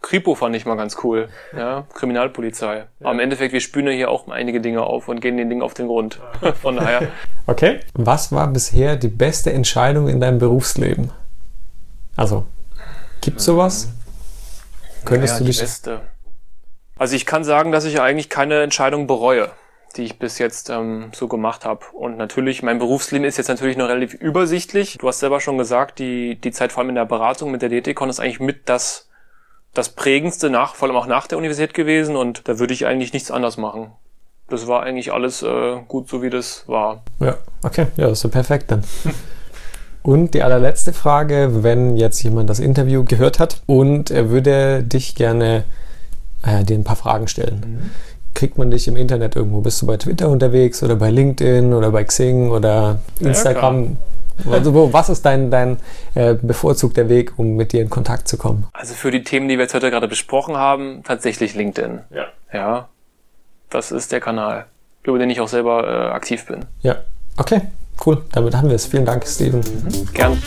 Kripo 0.00 0.34
fand 0.34 0.56
ich 0.56 0.66
mal 0.66 0.74
ganz 0.74 0.96
cool, 1.04 1.28
ja, 1.56 1.86
Kriminalpolizei. 1.94 2.78
Ja. 2.78 2.86
Aber 3.02 3.12
im 3.12 3.20
Endeffekt, 3.20 3.52
wir 3.52 3.60
spüren 3.60 3.86
ja 3.86 3.92
hier 3.92 4.10
auch 4.10 4.26
einige 4.26 4.60
Dinge 4.60 4.82
auf 4.82 5.06
und 5.06 5.20
gehen 5.20 5.36
den 5.36 5.48
Dingen 5.48 5.62
auf 5.62 5.74
den 5.74 5.86
Grund. 5.86 6.20
Von 6.62 6.74
daher. 6.74 7.12
Okay. 7.46 7.78
Was 7.94 8.32
war 8.32 8.48
bisher 8.48 8.96
die 8.96 9.06
beste 9.06 9.52
Entscheidung 9.52 10.08
in 10.08 10.18
deinem 10.18 10.40
Berufsleben? 10.40 11.12
Also, 12.16 12.44
gibt's 13.20 13.44
sowas? 13.44 13.88
Könntest 15.04 15.34
naja, 15.34 15.38
du 15.38 15.44
dich. 15.44 15.58
Die 15.58 15.62
beste. 15.62 16.11
Also 17.02 17.16
ich 17.16 17.26
kann 17.26 17.42
sagen, 17.42 17.72
dass 17.72 17.84
ich 17.84 18.00
eigentlich 18.00 18.28
keine 18.28 18.62
Entscheidung 18.62 19.08
bereue, 19.08 19.50
die 19.96 20.04
ich 20.04 20.20
bis 20.20 20.38
jetzt 20.38 20.70
ähm, 20.70 21.10
so 21.12 21.26
gemacht 21.26 21.64
habe. 21.64 21.84
Und 21.94 22.16
natürlich, 22.16 22.62
mein 22.62 22.78
Berufsleben 22.78 23.26
ist 23.26 23.38
jetzt 23.38 23.48
natürlich 23.48 23.76
noch 23.76 23.88
relativ 23.88 24.14
übersichtlich. 24.14 24.98
Du 24.98 25.08
hast 25.08 25.18
selber 25.18 25.40
schon 25.40 25.58
gesagt, 25.58 25.98
die, 25.98 26.36
die 26.36 26.52
Zeit 26.52 26.70
vor 26.70 26.82
allem 26.82 26.90
in 26.90 26.94
der 26.94 27.04
Beratung 27.04 27.50
mit 27.50 27.60
der 27.60 27.70
DTCon 27.70 28.08
ist 28.08 28.20
eigentlich 28.20 28.38
mit 28.38 28.68
das, 28.68 29.08
das 29.74 29.88
prägendste, 29.88 30.48
nach, 30.48 30.76
vor 30.76 30.86
allem 30.86 30.96
auch 30.96 31.08
nach 31.08 31.26
der 31.26 31.38
Universität 31.38 31.74
gewesen. 31.74 32.14
Und 32.14 32.46
da 32.46 32.60
würde 32.60 32.72
ich 32.72 32.86
eigentlich 32.86 33.12
nichts 33.12 33.32
anders 33.32 33.56
machen. 33.56 33.90
Das 34.48 34.68
war 34.68 34.84
eigentlich 34.84 35.12
alles 35.12 35.42
äh, 35.42 35.78
gut, 35.88 36.08
so 36.08 36.22
wie 36.22 36.30
das 36.30 36.68
war. 36.68 37.02
Ja, 37.18 37.34
okay, 37.64 37.88
ja, 37.96 38.10
das 38.10 38.18
ist 38.18 38.22
ja 38.22 38.30
perfekt 38.30 38.70
dann. 38.70 38.84
Und 40.04 40.34
die 40.34 40.44
allerletzte 40.44 40.92
Frage, 40.92 41.64
wenn 41.64 41.96
jetzt 41.96 42.22
jemand 42.22 42.48
das 42.48 42.60
Interview 42.60 43.04
gehört 43.04 43.40
hat 43.40 43.62
und 43.66 44.12
er 44.12 44.30
würde 44.30 44.84
dich 44.84 45.16
gerne 45.16 45.64
äh, 46.44 46.64
dir 46.64 46.76
ein 46.76 46.84
paar 46.84 46.96
Fragen 46.96 47.28
stellen. 47.28 47.62
Mhm. 47.66 47.90
Kriegt 48.34 48.56
man 48.58 48.70
dich 48.70 48.88
im 48.88 48.96
Internet 48.96 49.36
irgendwo? 49.36 49.60
Bist 49.60 49.82
du 49.82 49.86
bei 49.86 49.96
Twitter 49.96 50.28
unterwegs 50.28 50.82
oder 50.82 50.96
bei 50.96 51.10
LinkedIn 51.10 51.74
oder 51.74 51.90
bei 51.90 52.04
Xing 52.04 52.50
oder 52.50 52.98
Instagram? 53.20 53.96
Ja, 54.46 54.52
Also 54.52 54.72
wo, 54.72 54.92
was 54.92 55.10
ist 55.10 55.22
dein, 55.26 55.50
dein 55.50 55.76
äh, 56.14 56.34
bevorzugter 56.34 57.08
Weg, 57.08 57.34
um 57.38 57.56
mit 57.56 57.72
dir 57.72 57.82
in 57.82 57.90
Kontakt 57.90 58.28
zu 58.28 58.38
kommen? 58.38 58.66
Also 58.72 58.94
für 58.94 59.10
die 59.10 59.22
Themen, 59.22 59.48
die 59.48 59.56
wir 59.58 59.64
jetzt 59.64 59.74
heute 59.74 59.90
gerade 59.90 60.08
besprochen 60.08 60.56
haben, 60.56 61.02
tatsächlich 61.04 61.54
LinkedIn. 61.54 62.00
Ja. 62.10 62.26
Ja, 62.52 62.88
das 63.70 63.92
ist 63.92 64.12
der 64.12 64.20
Kanal, 64.20 64.66
über 65.04 65.18
den 65.18 65.30
ich 65.30 65.40
auch 65.40 65.48
selber 65.48 65.86
äh, 65.86 66.10
aktiv 66.12 66.46
bin. 66.46 66.64
Ja, 66.80 66.96
okay, 67.36 67.60
cool. 68.06 68.22
Damit 68.32 68.56
haben 68.56 68.68
wir 68.68 68.76
es. 68.76 68.86
Vielen 68.86 69.04
Dank, 69.06 69.26
Steven. 69.26 69.62
Gern. 70.14 70.38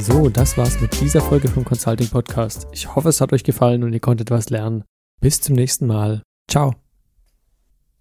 So, 0.00 0.28
das 0.28 0.58
war's 0.58 0.80
mit 0.80 1.00
dieser 1.00 1.20
Folge 1.20 1.48
vom 1.48 1.64
Consulting 1.64 2.08
Podcast. 2.08 2.66
Ich 2.72 2.94
hoffe, 2.94 3.08
es 3.08 3.20
hat 3.20 3.32
euch 3.32 3.44
gefallen 3.44 3.84
und 3.84 3.92
ihr 3.92 4.00
konntet 4.00 4.30
was 4.30 4.50
lernen. 4.50 4.84
Bis 5.20 5.40
zum 5.40 5.54
nächsten 5.54 5.86
Mal. 5.86 6.22
Ciao. 6.48 6.83